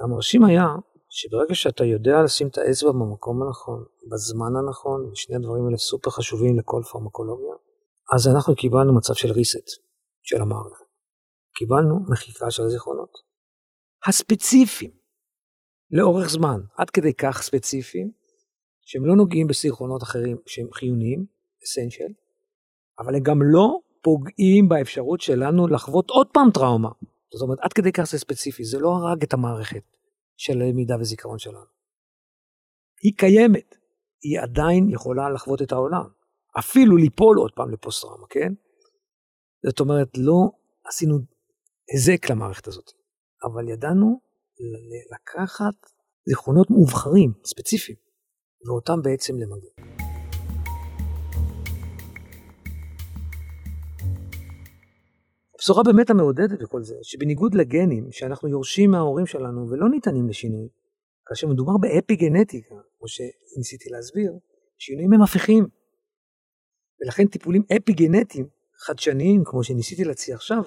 המרשים 0.00 0.44
היה 0.44 0.66
שברגע 1.08 1.54
שאתה 1.54 1.84
יודע 1.84 2.22
לשים 2.24 2.48
את 2.48 2.58
האצבע 2.58 2.92
במקום 2.92 3.42
הנכון, 3.42 3.84
בזמן 4.10 4.52
הנכון, 4.56 5.10
ושני 5.10 5.36
הדברים 5.36 5.64
האלה 5.66 5.76
סופר 5.76 6.10
חשובים 6.10 6.58
לכל 6.58 6.82
פרמקולוגיה, 6.92 7.54
אז 8.14 8.28
אנחנו 8.34 8.54
קיבלנו 8.56 8.96
מצב 8.96 9.14
של 9.14 9.28
reset 9.28 9.70
של 10.22 10.42
המערכת. 10.42 10.84
קיבלנו 11.54 11.94
מחיקה 12.10 12.50
של 12.50 12.62
הזיכרונות. 12.62 13.12
הספציפיים, 14.06 14.90
לאורך 15.90 16.28
זמן, 16.28 16.60
עד 16.78 16.90
כדי 16.90 17.14
כך 17.14 17.42
ספציפיים, 17.42 18.12
שהם 18.90 19.06
לא 19.06 19.16
נוגעים 19.16 19.46
בזיכרונות 19.46 20.02
אחרים 20.02 20.36
שהם 20.46 20.66
חיוניים, 20.72 21.26
essential, 21.64 22.12
אבל 22.98 23.14
הם 23.14 23.22
גם 23.22 23.38
לא 23.42 23.80
פוגעים 24.02 24.68
באפשרות 24.68 25.20
שלנו 25.20 25.66
לחוות 25.66 26.10
עוד 26.10 26.26
פעם 26.32 26.50
טראומה. 26.54 26.88
זאת 27.32 27.42
אומרת, 27.42 27.58
עד 27.60 27.72
כדי 27.72 27.92
כך 27.92 28.04
זה 28.04 28.18
ספציפי, 28.18 28.64
זה 28.64 28.78
לא 28.78 28.88
הרג 28.88 29.22
את 29.22 29.32
המערכת 29.32 29.82
של 30.36 30.52
למידה 30.52 30.96
וזיכרון 31.00 31.38
שלנו. 31.38 31.70
היא 33.02 33.12
קיימת, 33.16 33.76
היא 34.22 34.40
עדיין 34.40 34.90
יכולה 34.90 35.30
לחוות 35.30 35.62
את 35.62 35.72
העולם. 35.72 36.04
אפילו 36.58 36.96
ליפול 36.96 37.38
עוד 37.38 37.50
פעם 37.54 37.70
לפוסט 37.70 38.02
טראומה, 38.02 38.26
כן? 38.30 38.52
זאת 39.66 39.80
אומרת, 39.80 40.08
לא 40.16 40.50
עשינו 40.84 41.18
היזק 41.92 42.30
למערכת 42.30 42.66
הזאת, 42.66 42.90
אבל 43.44 43.68
ידענו 43.68 44.20
לקחת 45.12 45.74
זיכרונות 46.28 46.70
מובחרים, 46.70 47.32
ספציפיים, 47.44 48.09
ואותם 48.66 49.02
בעצם 49.02 49.38
למגן. 49.38 50.00
הבשורה 55.54 55.82
באמת 55.82 56.10
המעודדת 56.10 56.62
בכל 56.62 56.82
זה, 56.82 56.94
שבניגוד 57.02 57.54
לגנים 57.54 58.12
שאנחנו 58.12 58.48
יורשים 58.48 58.90
מההורים 58.90 59.26
שלנו 59.26 59.70
ולא 59.70 59.88
ניתנים 59.88 60.28
לשינוי, 60.28 60.68
כאשר 61.26 61.46
מדובר 61.46 61.72
באפי 61.80 62.16
גנטיקה, 62.16 62.74
כמו 62.98 63.08
שניסיתי 63.08 63.90
להסביר, 63.90 64.32
שינויים 64.78 65.12
הם 65.12 65.22
הפיכים. 65.22 65.66
ולכן 67.00 67.26
טיפולים 67.26 67.62
אפי 67.76 67.92
גנטיים 67.92 68.46
חדשניים, 68.76 69.42
כמו 69.44 69.64
שניסיתי 69.64 70.04
להציע 70.04 70.34
עכשיו, 70.34 70.62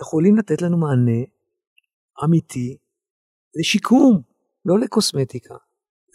יכולים 0.00 0.36
לתת 0.36 0.62
לנו 0.62 0.76
מענה 0.76 1.24
אמיתי 2.24 2.76
לשיקום, 3.54 4.22
לא 4.64 4.78
לקוסמטיקה, 4.78 5.54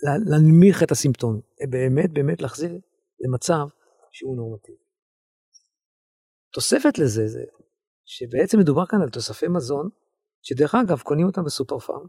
להנמיך 0.03 0.83
את 0.83 0.91
הסימפטומים, 0.91 1.41
באמת 1.69 2.13
באמת 2.13 2.41
להחזיר 2.41 2.79
למצב 3.19 3.67
שהוא 4.11 4.35
נורמטיבי. 4.37 4.77
תוספת 6.53 6.97
לזה 6.97 7.27
זה 7.27 7.43
שבעצם 8.05 8.59
מדובר 8.59 8.85
כאן 8.85 9.01
על 9.01 9.09
תוספי 9.09 9.47
מזון, 9.47 9.89
שדרך 10.41 10.75
אגב 10.75 10.99
קונים 10.99 11.27
אותם 11.27 11.43
בסופר 11.43 11.79
פארם, 11.79 12.07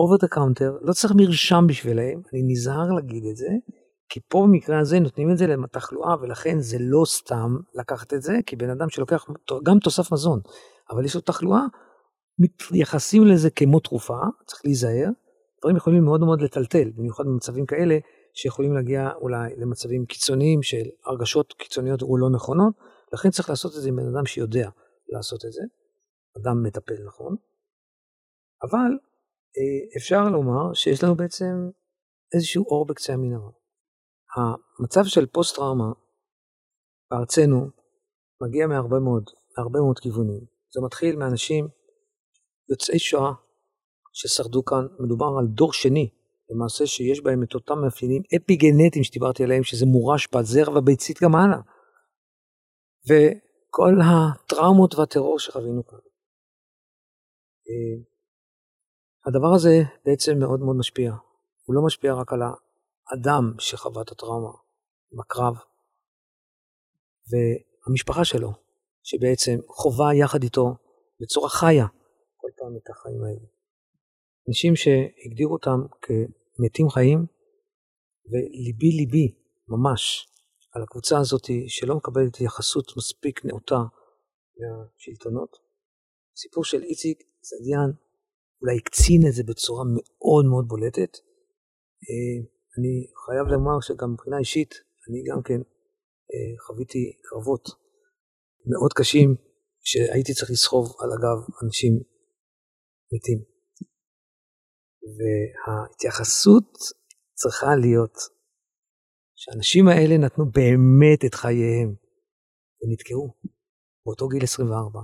over 0.00 0.24
the 0.24 0.28
counter, 0.34 0.72
לא 0.80 0.92
צריך 0.92 1.12
מרשם 1.16 1.64
בשבילם, 1.68 2.20
אני 2.32 2.42
נזהר 2.46 2.92
להגיד 2.92 3.24
את 3.30 3.36
זה, 3.36 3.48
כי 4.08 4.20
פה 4.28 4.46
במקרה 4.48 4.78
הזה 4.78 5.00
נותנים 5.00 5.30
את 5.32 5.38
זה 5.38 5.46
לתחלואה, 5.46 6.14
ולכן 6.20 6.60
זה 6.60 6.76
לא 6.80 7.04
סתם 7.04 7.56
לקחת 7.74 8.14
את 8.14 8.22
זה, 8.22 8.38
כי 8.46 8.56
בן 8.56 8.70
אדם 8.70 8.88
שלוקח 8.88 9.26
גם 9.62 9.78
תוסף 9.78 10.12
מזון, 10.12 10.40
אבל 10.90 11.04
יש 11.04 11.14
לו 11.14 11.20
תחלואה, 11.20 11.62
מתייחסים 12.38 13.26
לזה 13.26 13.50
כמו 13.50 13.80
תרופה, 13.80 14.18
צריך 14.46 14.62
להיזהר, 14.64 15.08
דברים 15.60 15.76
יכולים 15.76 16.04
מאוד 16.04 16.20
מאוד 16.20 16.42
לטלטל, 16.42 16.90
במיוחד 16.96 17.24
במצבים 17.24 17.66
כאלה, 17.66 17.98
שיכולים 18.34 18.72
להגיע 18.72 19.10
אולי 19.14 19.56
למצבים 19.56 20.06
קיצוניים 20.06 20.62
של 20.62 20.84
הרגשות 21.04 21.52
קיצוניות 21.52 22.02
או 22.02 22.16
לא 22.16 22.30
נכונות, 22.30 22.74
לכן 23.12 23.30
צריך 23.30 23.50
לעשות 23.50 23.72
את 23.76 23.82
זה 23.82 23.88
עם 23.88 23.96
בן 23.96 24.16
אדם 24.16 24.26
שיודע 24.26 24.68
לעשות 25.08 25.44
את 25.44 25.52
זה, 25.52 25.62
אדם 26.40 26.62
מטפל 26.62 27.04
נכון, 27.06 27.36
אבל 28.62 28.90
אה, 29.58 29.96
אפשר 29.96 30.28
לומר 30.28 30.74
שיש 30.74 31.04
לנו 31.04 31.14
בעצם 31.14 31.70
איזשהו 32.34 32.64
אור 32.64 32.86
בקצה 32.86 33.12
המנהרה. 33.12 33.50
המצב 34.36 35.04
של 35.04 35.26
פוסט-טראומה 35.26 35.92
בארצנו 37.10 37.70
מגיע 38.42 38.66
מהרבה 38.66 38.98
מאוד, 38.98 39.30
מהרבה 39.58 39.80
מאוד 39.80 39.98
כיוונים. 39.98 40.40
זה 40.74 40.80
מתחיל 40.84 41.16
מאנשים 41.16 41.68
יוצאי 42.70 42.98
שואה 42.98 43.32
ששרדו 44.16 44.64
כאן, 44.64 44.86
מדובר 44.98 45.26
על 45.38 45.46
דור 45.46 45.72
שני, 45.72 46.10
למעשה 46.50 46.86
שיש 46.86 47.20
בהם 47.20 47.42
את 47.42 47.54
אותם 47.54 47.78
מאפיינים 47.84 48.22
אפי-גנטיים 48.36 49.04
שדיברתי 49.04 49.44
עליהם, 49.44 49.62
שזה 49.62 49.86
מורש 49.86 50.28
בזרע 50.34 50.74
והביצית 50.74 51.22
גם 51.22 51.34
הלאה. 51.34 51.60
וכל 53.08 53.94
הטראומות 54.04 54.94
והטרור 54.94 55.38
שחווינו 55.38 55.86
כאן. 55.86 55.98
אה, 57.68 58.02
הדבר 59.26 59.54
הזה 59.54 59.82
בעצם 60.04 60.38
מאוד 60.38 60.60
מאוד 60.60 60.76
משפיע. 60.76 61.12
הוא 61.64 61.74
לא 61.74 61.82
משפיע 61.86 62.14
רק 62.14 62.32
על 62.32 62.40
האדם 62.42 63.54
שחווה 63.58 64.02
את 64.02 64.12
הטראומה 64.12 64.52
בקרב, 65.12 65.54
והמשפחה 67.30 68.24
שלו, 68.24 68.52
שבעצם 69.02 69.56
חווה 69.68 70.14
יחד 70.14 70.42
איתו 70.42 70.76
בצורה 71.20 71.48
חיה 71.48 71.86
כל 72.36 72.48
פעם 72.56 72.76
את 72.76 72.90
החיים 72.90 73.24
האלה. 73.24 73.55
אנשים 74.48 74.76
שהגדירו 74.76 75.52
אותם 75.52 75.80
כמתים 76.02 76.88
חיים, 76.88 77.26
וליבי 78.30 78.90
ליבי 78.90 79.34
ממש 79.68 80.28
על 80.72 80.82
הקבוצה 80.82 81.18
הזאת 81.18 81.46
שלא 81.68 81.96
מקבלת 81.96 82.28
התייחסות 82.28 82.92
מספיק 82.96 83.44
נאותה 83.44 83.80
מהשלטונות. 84.58 85.56
סיפור 86.36 86.64
של 86.64 86.82
איציק 86.82 87.22
זדיאן 87.40 87.90
אולי 88.62 88.76
הקצין 88.76 89.20
את 89.28 89.32
זה 89.32 89.42
בצורה 89.42 89.84
מאוד 89.94 90.44
מאוד 90.50 90.64
בולטת. 90.68 91.12
אה, 92.08 92.38
אני 92.78 92.94
חייב 93.26 93.46
לומר 93.46 93.80
שגם 93.80 94.12
מבחינה 94.12 94.38
אישית, 94.38 94.74
אני 95.08 95.18
גם 95.30 95.42
כן 95.42 95.60
אה, 96.32 96.66
חוויתי 96.66 97.12
קרבות 97.22 97.64
מאוד 98.66 98.92
קשים, 98.92 99.34
שהייתי 99.84 100.34
צריך 100.34 100.50
לסחוב 100.50 100.84
על 101.00 101.10
הגב 101.12 101.38
אנשים 101.62 101.92
מתים. 103.12 103.55
וההתייחסות 105.14 106.78
צריכה 107.34 107.76
להיות 107.80 108.18
שהאנשים 109.34 109.88
האלה 109.88 110.18
נתנו 110.18 110.44
באמת 110.50 111.24
את 111.26 111.34
חייהם 111.34 111.94
ונתקעו 112.82 113.34
באותו 114.06 114.28
גיל 114.28 114.42
24, 114.42 115.00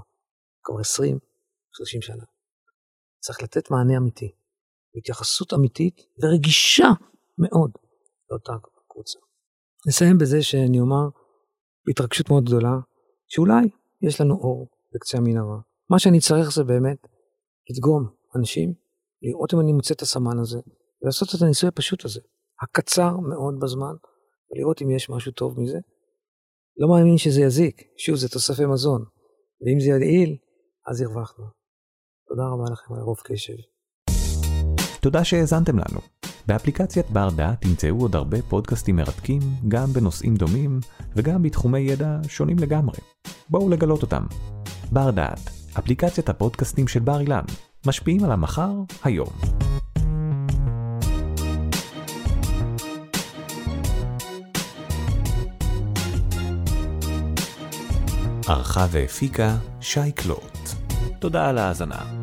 כבר 0.63 0.81
20, 0.81 1.19
30 1.73 2.03
שנה. 2.03 2.25
צריך 3.21 3.43
לתת 3.43 3.71
מענה 3.71 3.97
אמיתי, 3.97 4.33
התייחסות 4.99 5.55
אמיתית 5.55 6.01
ורגישה 6.23 6.89
מאוד 7.39 7.71
לאותה 8.31 8.53
קבוצה. 8.89 9.19
נסיים 9.89 10.19
בזה 10.19 10.43
שאני 10.43 10.81
אומר 10.81 11.09
בהתרגשות 11.87 12.31
מאוד 12.31 12.45
גדולה, 12.45 12.75
שאולי 13.29 13.69
יש 14.03 14.21
לנו 14.21 14.35
אור 14.35 14.69
בקצה 14.95 15.19
המנהרה. 15.19 15.59
מה 15.91 15.99
שאני 15.99 16.21
צריך 16.21 16.51
זה 16.53 16.65
באמת 16.65 17.07
לדגום 17.71 18.03
אנשים, 18.37 18.75
לראות 19.23 19.55
אם 19.55 19.61
אני 19.61 19.73
מוצא 19.73 19.95
את 19.95 20.03
הסמן 20.03 20.39
הזה, 20.39 20.59
ולעשות 21.03 21.29
את 21.35 21.43
הניסוי 21.43 21.69
הפשוט 21.69 22.05
הזה, 22.05 22.21
הקצר 22.63 23.17
מאוד 23.17 23.55
בזמן, 23.61 23.95
ולראות 24.51 24.83
אם 24.83 24.91
יש 24.91 25.11
משהו 25.11 25.33
טוב 25.33 25.61
מזה. 25.61 25.79
לא 26.77 26.89
מאמין 26.89 27.19
שזה 27.19 27.41
יזיק, 27.41 27.83
שוב, 27.99 28.17
זה 28.17 28.29
תוספי 28.29 28.67
מזון, 28.67 29.05
ואם 29.63 29.81
זה 29.81 30.05
יעיל, 30.05 30.37
אז 30.87 31.01
הרווחנו. 31.01 31.45
תודה 32.29 32.43
רבה 32.43 32.65
לכם 32.73 32.95
על 32.95 33.01
רוב 33.01 33.21
קשב. 33.25 33.57
תודה 35.03 35.25
שהאזנתם 35.25 35.79
לנו. 35.79 36.01
באפליקציית 36.47 37.11
בר 37.11 37.29
דעת 37.37 37.61
תמצאו 37.61 38.01
עוד 38.01 38.17
הרבה 38.17 38.43
פודקאסטים 38.43 38.97
מרתקים, 38.97 39.41
גם 39.69 39.87
בנושאים 39.93 40.35
דומים 40.35 40.81
וגם 41.17 41.43
בתחומי 41.43 41.81
ידע 41.81 42.19
שונים 42.29 42.59
לגמרי. 42.59 42.99
בואו 43.49 43.69
לגלות 43.69 44.03
אותם. 44.03 44.23
בר 44.93 45.11
דעת, 45.11 45.39
אפליקציית 45.79 46.29
הפודקאסטים 46.29 46.89
של 46.89 47.01
בר 47.01 47.21
אילן, 47.21 47.45
משפיעים 47.87 48.25
על 48.25 48.33
המחר, 48.33 48.71
היום. 49.05 49.29
ערכה 58.49 58.87
והפיקה 58.91 59.57
שי 59.81 60.13
קלוט. 60.13 60.59
תודה 61.19 61.49
על 61.49 61.59
ההאזנה. 61.59 62.22